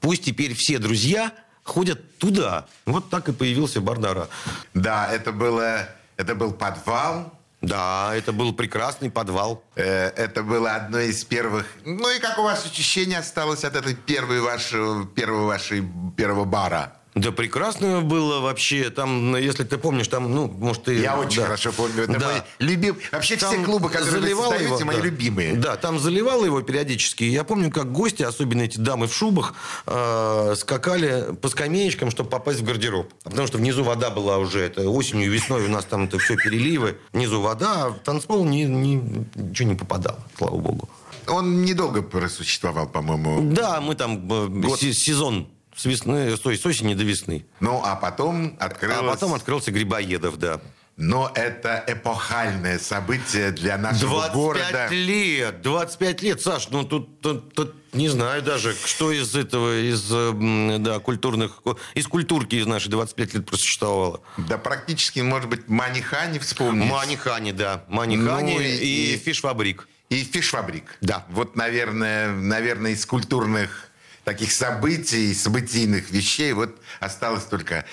Пусть 0.00 0.22
теперь 0.22 0.54
все 0.54 0.78
друзья 0.78 1.32
ходят 1.64 2.18
туда. 2.18 2.66
Вот 2.86 3.10
так 3.10 3.28
и 3.28 3.32
появился 3.32 3.80
Бардара. 3.80 4.28
Да, 4.72 5.10
это 5.12 5.32
было, 5.32 5.88
это 6.16 6.36
был 6.36 6.52
подвал. 6.52 7.36
Да, 7.66 8.14
это 8.14 8.32
был 8.32 8.52
прекрасный 8.52 9.10
подвал. 9.10 9.62
Э, 9.76 10.08
Это 10.16 10.42
было 10.42 10.74
одно 10.74 10.98
из 11.00 11.24
первых. 11.24 11.66
Ну 11.84 12.10
и 12.10 12.18
как 12.20 12.38
у 12.38 12.42
вас 12.42 12.66
ощущение 12.66 13.18
осталось 13.18 13.64
от 13.64 13.74
этой 13.76 13.94
первой 13.94 14.40
вашей, 14.40 15.06
первого 15.06 15.46
вашей, 15.46 15.82
первого 16.16 16.44
бара? 16.44 16.96
Да 17.14 17.30
прекрасно 17.30 18.00
было 18.00 18.40
вообще. 18.40 18.90
Там, 18.90 19.30
ну, 19.32 19.36
если 19.38 19.62
ты 19.62 19.78
помнишь, 19.78 20.08
там, 20.08 20.34
ну, 20.34 20.48
может, 20.48 20.84
ты... 20.84 20.98
Я 20.98 21.16
очень 21.16 21.38
да. 21.38 21.44
хорошо 21.44 21.72
помню. 21.72 22.04
Это 22.04 22.18
Да. 22.18 22.26
мой 22.28 22.42
любим. 22.58 22.96
Вообще 23.12 23.36
все 23.36 23.50
Там 23.50 23.64
клубы, 23.64 23.88
которые 23.88 24.14
вы 24.14 24.20
заливал 24.20 24.50
создаете, 24.50 24.74
его, 24.74 24.84
мои 24.84 24.96
да. 24.96 25.02
любимые. 25.02 25.54
Да, 25.54 25.76
там 25.76 26.00
заливал 26.00 26.44
его 26.44 26.60
периодически. 26.62 27.22
Я 27.24 27.44
помню, 27.44 27.70
как 27.70 27.92
гости, 27.92 28.22
особенно 28.24 28.62
эти 28.62 28.78
дамы 28.78 29.06
в 29.06 29.14
шубах, 29.14 29.54
э, 29.86 30.54
скакали 30.56 31.34
по 31.40 31.48
скамеечкам, 31.48 32.10
чтобы 32.10 32.30
попасть 32.30 32.60
в 32.60 32.64
гардероб. 32.64 33.12
Потому 33.22 33.46
что 33.46 33.58
внизу 33.58 33.84
вода 33.84 34.10
была 34.10 34.38
уже. 34.38 34.60
Это 34.60 34.88
осенью, 34.88 35.30
весной 35.30 35.64
у 35.66 35.68
нас 35.68 35.84
там 35.84 36.04
это 36.04 36.18
все 36.18 36.34
переливы. 36.36 36.96
Внизу 37.12 37.40
вода, 37.40 37.84
а 37.84 37.88
в 37.90 37.98
танцпол 38.00 38.44
ни, 38.44 38.62
ни- 38.64 39.26
ничего 39.36 39.68
не 39.68 39.76
попадало, 39.76 40.18
слава 40.36 40.56
богу. 40.56 40.88
Он 41.28 41.62
недолго 41.62 42.02
просуществовал, 42.02 42.86
по-моему. 42.88 43.52
Да, 43.54 43.80
мы 43.80 43.94
там 43.94 44.28
э, 44.30 44.76
се- 44.76 44.92
сезон 44.92 45.48
с 45.76 45.84
весны, 45.84 46.36
то 46.36 46.50
есть 46.50 46.62
с 46.62 46.66
осени 46.66 46.94
до 46.94 47.04
весны. 47.04 47.44
Ну, 47.60 47.80
а 47.84 47.96
потом 47.96 48.56
открылось... 48.60 48.98
А 49.00 49.02
потом 49.02 49.34
открылся 49.34 49.70
Грибоедов, 49.70 50.38
да. 50.38 50.60
Но 50.96 51.28
это 51.34 51.82
эпохальное 51.88 52.78
событие 52.78 53.50
для 53.50 53.76
нашего 53.76 54.28
25 54.28 54.32
города. 54.32 54.88
лет, 54.94 55.60
25 55.62 56.22
лет, 56.22 56.40
Саш, 56.40 56.68
ну 56.70 56.84
тут, 56.84 57.20
тут- 57.20 57.52
тут 57.52 57.74
не 57.92 58.08
знаю 58.08 58.42
даже, 58.42 58.76
что 58.84 59.10
из 59.10 59.34
этого, 59.34 59.76
из, 59.80 60.08
э, 60.12 60.14
м, 60.30 60.80
да, 60.84 61.00
культурных, 61.00 61.62
из 61.94 62.06
культурки 62.06 62.54
из 62.54 62.66
нашей 62.66 62.90
25 62.90 63.34
лет 63.34 63.44
просуществовало. 63.44 64.20
Да 64.36 64.56
практически, 64.56 65.18
может 65.18 65.48
быть, 65.48 65.68
Манихани 65.68 66.38
вспомнить. 66.38 66.88
Манихани, 66.88 67.50
да, 67.50 67.82
Манихани 67.88 68.54
Ну 68.54 68.60
и, 68.60 69.14
и- 69.14 69.16
фишфабрик. 69.16 69.88
И 70.10 70.22
фишфабрик. 70.22 70.96
Да. 71.00 71.24
Вот, 71.30 71.56
наверное, 71.56 72.30
наверное, 72.32 72.92
из 72.92 73.04
культурных 73.04 73.90
таких 74.24 74.52
событий, 74.52 75.34
событийных 75.34 76.10
вещей 76.10 76.52
вот 76.52 76.78
осталось 77.00 77.44
только... 77.44 77.84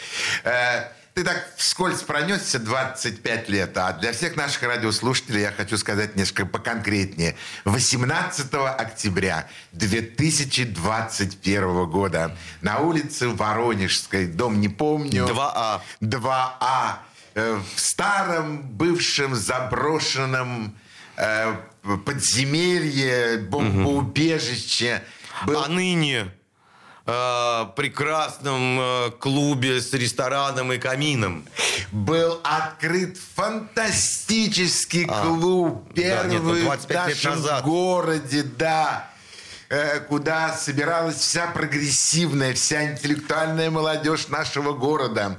э, 0.43 0.83
ты 1.13 1.25
так 1.25 1.45
вскользь 1.57 2.03
пронесся 2.03 2.57
25 2.57 3.49
лет, 3.49 3.77
а 3.77 3.91
для 3.91 4.13
всех 4.13 4.37
наших 4.37 4.63
радиослушателей 4.63 5.41
я 5.41 5.51
хочу 5.51 5.77
сказать 5.77 6.15
несколько 6.15 6.45
поконкретнее. 6.45 7.35
18 7.65 8.47
октября 8.53 9.45
2021 9.73 11.85
года 11.87 12.37
на 12.61 12.79
улице 12.79 13.27
Воронежской, 13.27 14.25
дом 14.25 14.61
не 14.61 14.69
помню... 14.69 15.25
2А. 15.25 15.81
2А. 15.99 16.93
э, 17.35 17.59
В 17.75 17.79
старом, 17.79 18.61
бывшем, 18.61 19.35
заброшенном 19.35 20.77
э, 21.17 21.53
подземелье, 22.05 23.37
бомбоубежище. 23.49 25.03
Был 25.45 25.63
А 25.63 25.67
ныне 25.67 26.31
э, 27.05 27.65
прекрасном 27.75 28.79
э, 28.79 29.11
клубе 29.19 29.81
с 29.81 29.93
рестораном 29.93 30.71
и 30.73 30.77
камином. 30.77 31.45
был 31.91 32.39
открыт 32.43 33.17
фантастический 33.35 35.05
А, 35.09 35.21
клуб. 35.23 35.83
да, 35.95 36.01
нет, 36.23 36.41
ну, 36.43 36.53
Первый 36.55 36.61
25 36.63 37.05
в 37.05 37.07
лет 37.07 37.15
нашем 37.23 37.31
назад. 37.41 37.63
городе, 37.63 38.43
да. 38.43 39.09
э, 39.69 39.99
куда 40.01 40.53
собиралась 40.55 41.17
вся 41.17 41.47
прогрессивная, 41.47 42.53
вся 42.53 42.91
интеллектуальная 42.91 43.71
молодежь 43.71 44.27
нашего 44.27 44.73
города. 44.73 45.37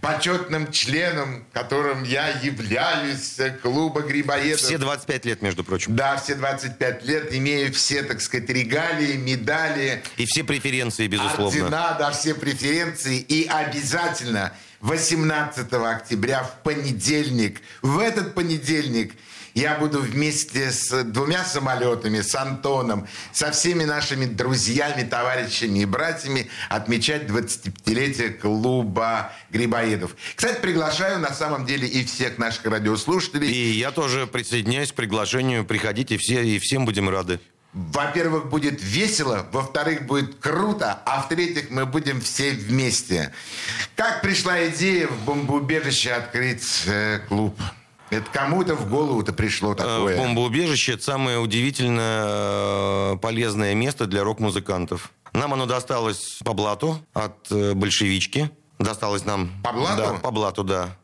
Почетным 0.00 0.70
членом, 0.70 1.44
которым 1.52 2.04
я 2.04 2.28
являюсь, 2.28 3.38
э, 3.38 3.50
клуба 3.50 4.02
Грибоедов. 4.02 4.60
Все 4.60 4.78
25 4.78 5.24
лет, 5.24 5.42
между 5.42 5.64
прочим. 5.64 5.96
Да, 5.96 6.16
все 6.16 6.34
25 6.34 7.04
лет, 7.04 7.34
имею 7.34 7.72
все, 7.72 8.02
так 8.02 8.20
сказать, 8.20 8.48
регалии, 8.50 9.16
медали, 9.16 10.02
И 10.16 10.26
все 10.26 10.44
преференции, 10.44 11.06
безусловно. 11.06 11.46
ордена, 11.46 11.96
да, 11.98 12.10
все 12.10 12.34
преференции. 12.34 13.18
И 13.18 13.46
обязательно 13.46 14.52
18 14.80 15.72
октября 15.72 16.42
в 16.42 16.62
понедельник, 16.62 17.60
в 17.82 17.98
этот 17.98 18.34
понедельник 18.34 19.14
я 19.54 19.76
буду 19.76 20.00
вместе 20.00 20.70
с 20.72 21.04
двумя 21.04 21.44
самолетами, 21.44 22.20
с 22.20 22.34
Антоном, 22.34 23.06
со 23.32 23.52
всеми 23.52 23.84
нашими 23.84 24.26
друзьями, 24.26 25.04
товарищами 25.04 25.80
и 25.80 25.84
братьями 25.84 26.50
отмечать 26.68 27.22
25-летие 27.22 28.30
клуба 28.30 29.32
Грибоедов. 29.50 30.16
Кстати, 30.34 30.60
приглашаю 30.60 31.20
на 31.20 31.32
самом 31.32 31.66
деле 31.66 31.86
и 31.86 32.04
всех 32.04 32.38
наших 32.38 32.66
радиослушателей. 32.66 33.48
И 33.48 33.70
я 33.72 33.92
тоже 33.92 34.26
присоединяюсь 34.26 34.92
к 34.92 34.94
приглашению. 34.94 35.64
Приходите 35.64 36.18
все, 36.18 36.42
и 36.44 36.58
всем 36.58 36.84
будем 36.84 37.08
рады. 37.08 37.38
Во-первых, 37.72 38.50
будет 38.50 38.80
весело, 38.80 39.46
во-вторых, 39.50 40.06
будет 40.06 40.36
круто, 40.36 41.02
а 41.06 41.22
в-третьих, 41.22 41.70
мы 41.70 41.86
будем 41.86 42.20
все 42.20 42.52
вместе. 42.52 43.32
Как 43.96 44.22
пришла 44.22 44.64
идея 44.68 45.08
в 45.08 45.24
бомбоубежище 45.24 46.12
открыть 46.12 46.84
э, 46.86 47.18
клуб? 47.28 47.58
Это 48.10 48.30
кому-то 48.30 48.74
в 48.74 48.88
голову-то 48.88 49.32
пришло 49.32 49.72
Э, 49.72 49.76
такое. 49.76 50.16
Бомбоубежище– 50.16 50.92
это 50.94 51.02
самое 51.02 51.38
удивительно 51.38 53.14
э, 53.14 53.16
полезное 53.20 53.74
место 53.74 54.06
для 54.06 54.22
рок-музыкантов. 54.24 55.10
Нам 55.32 55.52
оно 55.52 55.66
досталось 55.66 56.38
по 56.44 56.52
блату 56.52 57.00
от 57.12 57.50
э, 57.50 57.74
большевички. 57.74 58.50
Досталось 58.78 59.24
нам... 59.24 59.50
По 59.62 59.72
блату? 59.72 59.96
Да, 59.96 60.12
по 60.14 60.30
блату, 60.30 60.64
да. 60.64 60.96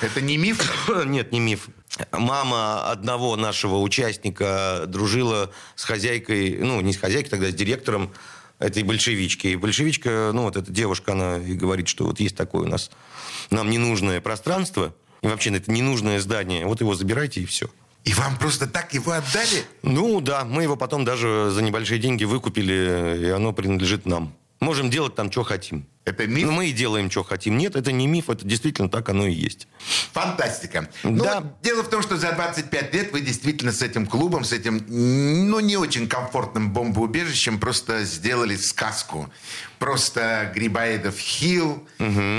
Это 0.00 0.20
не 0.20 0.36
миф? 0.36 0.88
Нет, 1.06 1.32
не 1.32 1.40
миф. 1.40 1.68
Мама 2.12 2.90
одного 2.90 3.36
нашего 3.36 3.78
участника 3.78 4.84
дружила 4.86 5.50
с 5.74 5.84
хозяйкой, 5.84 6.58
ну, 6.60 6.80
не 6.82 6.92
с 6.92 6.98
хозяйкой, 6.98 7.30
тогда 7.30 7.50
с 7.50 7.54
директором 7.54 8.12
этой 8.58 8.82
большевички. 8.82 9.48
И 9.48 9.56
большевичка, 9.56 10.30
ну, 10.34 10.42
вот 10.42 10.56
эта 10.56 10.70
девушка, 10.70 11.12
она 11.12 11.38
и 11.38 11.54
говорит, 11.54 11.88
что 11.88 12.04
вот 12.04 12.20
есть 12.20 12.36
такое 12.36 12.62
у 12.62 12.68
нас 12.68 12.90
нам 13.50 13.70
ненужное 13.70 14.20
пространство, 14.20 14.94
и 15.22 15.26
вообще 15.26 15.50
это 15.54 15.70
ненужное 15.70 16.20
здание, 16.20 16.66
вот 16.66 16.80
его 16.80 16.94
забирайте 16.94 17.40
и 17.40 17.46
все. 17.46 17.68
И 18.04 18.14
вам 18.14 18.38
просто 18.38 18.68
так 18.68 18.94
его 18.94 19.12
отдали? 19.12 19.64
Ну 19.82 20.20
да, 20.20 20.44
мы 20.44 20.62
его 20.62 20.76
потом 20.76 21.04
даже 21.04 21.50
за 21.50 21.60
небольшие 21.60 21.98
деньги 21.98 22.24
выкупили, 22.24 23.26
и 23.26 23.30
оно 23.30 23.52
принадлежит 23.52 24.06
нам. 24.06 24.32
Можем 24.60 24.90
делать 24.90 25.16
там, 25.16 25.30
что 25.30 25.42
хотим. 25.42 25.86
Это 26.06 26.28
миф? 26.28 26.46
Ну, 26.46 26.52
мы 26.52 26.68
и 26.68 26.72
делаем, 26.72 27.10
что 27.10 27.24
хотим. 27.24 27.58
Нет, 27.58 27.74
это 27.74 27.90
не 27.90 28.06
миф, 28.06 28.30
это 28.30 28.46
действительно 28.46 28.88
так 28.88 29.08
оно 29.08 29.26
и 29.26 29.32
есть. 29.32 29.66
Фантастика. 30.12 30.88
Ну, 31.02 31.24
Да. 31.24 31.40
вот 31.40 31.60
дело 31.62 31.82
в 31.82 31.90
том, 31.90 32.00
что 32.00 32.16
за 32.16 32.30
25 32.30 32.94
лет 32.94 33.12
вы 33.12 33.20
действительно 33.20 33.72
с 33.72 33.82
этим 33.82 34.06
клубом, 34.06 34.44
с 34.44 34.52
этим, 34.52 34.84
ну, 34.86 35.58
не 35.58 35.76
очень 35.76 36.08
комфортным 36.08 36.72
бомбоубежищем 36.72 37.58
просто 37.58 38.04
сделали 38.04 38.54
сказку. 38.54 39.28
Просто 39.80 40.52
Грибоедов 40.54 41.18
Хилл, 41.18 41.86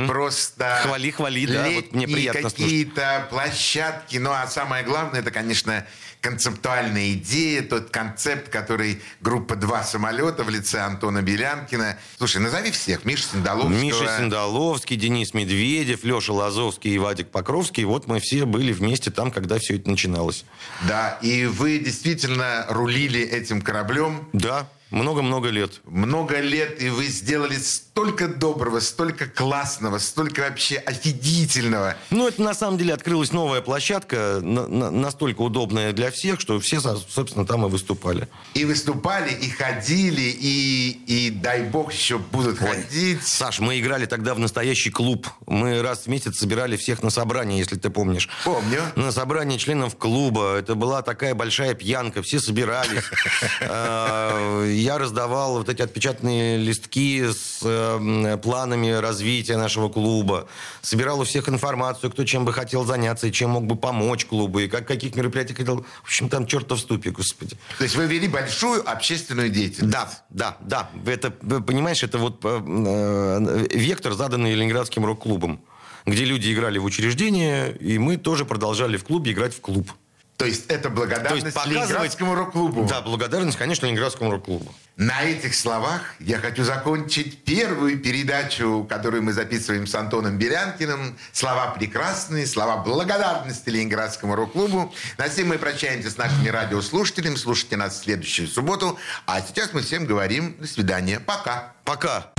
просто... 0.07 0.79
Хвали, 0.83 1.11
хвали, 1.11 1.45
да, 1.45 1.69
вот 1.69 1.91
мне 1.91 2.07
приятно 2.07 2.49
какие-то 2.49 3.27
площадки. 3.29 4.15
Ну, 4.15 4.31
а 4.31 4.47
самое 4.47 4.85
главное, 4.85 5.19
это, 5.19 5.29
конечно, 5.29 5.85
концептуальная 6.21 7.13
идея, 7.13 7.61
тот 7.61 7.89
концепт, 7.89 8.49
который 8.49 9.01
группа 9.21 9.55
«Два 9.55 9.83
самолета» 9.83 10.43
в 10.43 10.49
лице 10.49 10.79
Антона 10.79 11.21
Белянкина. 11.21 11.97
Слушай, 12.17 12.41
назови 12.41 12.71
всех. 12.71 13.05
Миша 13.05 13.23
Синдаловского. 13.33 13.79
Миша 13.79 14.17
Синдаловский, 14.17 14.95
Денис 14.95 15.33
Медведев, 15.33 16.03
Леша 16.03 16.33
Лазовский 16.33 16.95
и 16.95 16.97
Вадик 16.97 17.29
Покровский. 17.29 17.83
Вот 17.83 18.07
мы 18.07 18.19
все 18.19 18.45
были 18.45 18.73
вместе 18.73 19.11
там, 19.11 19.31
когда 19.31 19.59
все 19.59 19.75
это 19.75 19.89
начиналось. 19.89 20.45
Да, 20.87 21.17
и 21.21 21.45
вы 21.45 21.79
действительно 21.79 22.65
рулили 22.69 23.21
этим 23.21 23.61
кораблем 23.61 24.27
Да, 24.33 24.67
много-много 24.89 25.49
лет. 25.49 25.81
много 25.85 26.39
лет, 26.39 26.81
и 26.81 26.89
вы 26.89 27.05
сделали 27.07 27.57
столько 27.57 28.27
доброго, 28.27 28.79
столько 28.79 29.27
классного, 29.27 29.97
столько 29.97 30.41
вообще 30.41 30.77
офигительного. 30.77 31.95
Ну, 32.09 32.27
это 32.27 32.41
на 32.41 32.53
самом 32.53 32.77
деле 32.77 32.93
открылась 32.93 33.31
новая 33.31 33.61
площадка, 33.61 34.39
на- 34.41 34.67
на- 34.67 34.91
настолько 34.91 35.41
удобная 35.41 35.93
для 35.93 36.11
всех, 36.11 36.39
что 36.39 36.59
все, 36.59 36.79
со- 36.79 36.97
собственно, 36.97 37.45
там 37.45 37.65
и 37.65 37.69
выступали. 37.69 38.27
И 38.53 38.65
выступали, 38.65 39.31
и 39.33 39.49
ходили, 39.49 40.21
и, 40.39 41.01
и 41.07 41.29
дай 41.31 41.63
бог 41.63 41.91
еще 41.93 42.17
будут 42.17 42.57
ходить. 42.59 43.21
Саш, 43.25 43.59
мы 43.59 43.79
играли 43.79 44.05
тогда 44.05 44.33
в 44.33 44.39
настоящий 44.39 44.89
клуб. 44.89 45.27
Мы 45.47 45.81
раз 45.81 46.03
в 46.03 46.07
месяц 46.07 46.37
собирали 46.37 46.77
всех 46.77 47.03
на 47.03 47.09
собрание, 47.09 47.57
если 47.59 47.75
ты 47.77 47.89
помнишь. 47.89 48.29
Помню. 48.43 48.81
На 48.95 49.11
собрание 49.11 49.59
членов 49.59 49.97
клуба. 49.97 50.55
Это 50.57 50.75
была 50.75 51.01
такая 51.01 51.35
большая 51.35 51.73
пьянка. 51.73 52.21
Все 52.21 52.39
собирались. 52.39 53.03
Я 54.77 54.99
раздавал 54.99 55.57
вот 55.57 55.69
эти 55.69 55.81
отпечатанные 55.81 56.57
листки 56.57 57.23
с 57.23 57.61
э, 57.63 58.37
планами 58.37 58.91
развития 58.91 59.57
нашего 59.57 59.89
клуба. 59.89 60.47
Собирал 60.81 61.19
у 61.19 61.23
всех 61.23 61.49
информацию, 61.49 62.11
кто 62.11 62.23
чем 62.25 62.45
бы 62.45 62.53
хотел 62.53 62.85
заняться, 62.85 63.25
и 63.27 63.31
чем 63.31 63.49
мог 63.51 63.65
бы 63.65 63.75
помочь 63.75 64.25
клубу, 64.25 64.59
и 64.59 64.67
как, 64.67 64.87
каких 64.87 65.15
мероприятий 65.15 65.55
хотел. 65.55 65.83
В 66.03 66.05
общем, 66.05 66.29
там 66.29 66.45
чертов 66.45 66.79
ступе, 66.79 67.09
господи. 67.09 67.57
То 67.79 67.85
есть 67.85 67.95
вы 67.95 68.05
вели 68.05 68.27
большую 68.27 68.87
общественную 68.87 69.49
деятельность. 69.49 69.91
Да, 69.91 70.09
да, 70.29 70.57
да. 70.61 70.89
Это, 71.07 71.31
понимаешь, 71.31 72.03
это 72.03 72.19
вот 72.19 72.45
э, 72.45 72.61
э, 72.67 73.67
вектор, 73.71 74.13
заданный 74.13 74.53
Ленинградским 74.53 75.03
рок-клубом, 75.05 75.59
где 76.05 76.23
люди 76.23 76.53
играли 76.53 76.77
в 76.77 76.85
учреждение, 76.85 77.75
и 77.77 77.97
мы 77.97 78.17
тоже 78.17 78.45
продолжали 78.45 78.97
в 78.97 79.03
клубе 79.03 79.31
играть 79.31 79.55
в 79.55 79.61
клуб. 79.61 79.91
То 80.37 80.45
есть 80.45 80.65
это 80.67 80.91
благодарность 80.91 81.55
показывать- 81.55 81.89
Ленинградскому 81.89 82.35
рок-клубу. 82.35 82.85
Да, 82.87 83.01
благодарность, 83.01 83.57
конечно, 83.57 83.87
Ленинградскому 83.87 84.29
рок-клубу. 84.29 84.73
На 84.95 85.23
этих 85.23 85.55
словах 85.55 86.01
я 86.19 86.37
хочу 86.37 86.63
закончить 86.63 87.43
первую 87.43 87.97
передачу, 87.99 88.85
которую 88.87 89.23
мы 89.23 89.33
записываем 89.33 89.87
с 89.87 89.95
Антоном 89.95 90.37
Белянкиным. 90.37 91.17
Слова 91.31 91.71
прекрасные, 91.71 92.45
слова 92.45 92.77
благодарности 92.77 93.69
Ленинградскому 93.69 94.35
рок-клубу. 94.35 94.93
На 95.17 95.27
всем 95.27 95.47
мы 95.47 95.57
прощаемся 95.57 96.11
с 96.11 96.17
нашими 96.17 96.49
радиослушателями. 96.49 97.35
Слушайте 97.35 97.75
нас 97.77 97.99
в 97.99 98.03
следующую 98.03 98.47
субботу. 98.47 98.97
А 99.25 99.41
сейчас 99.41 99.73
мы 99.73 99.81
всем 99.81 100.05
говорим 100.05 100.55
до 100.59 100.67
свидания. 100.67 101.19
Пока. 101.19 101.73
Пока. 101.83 102.31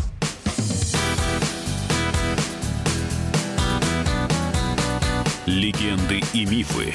Легенды 5.47 6.21
и 6.33 6.45
мифы 6.45 6.95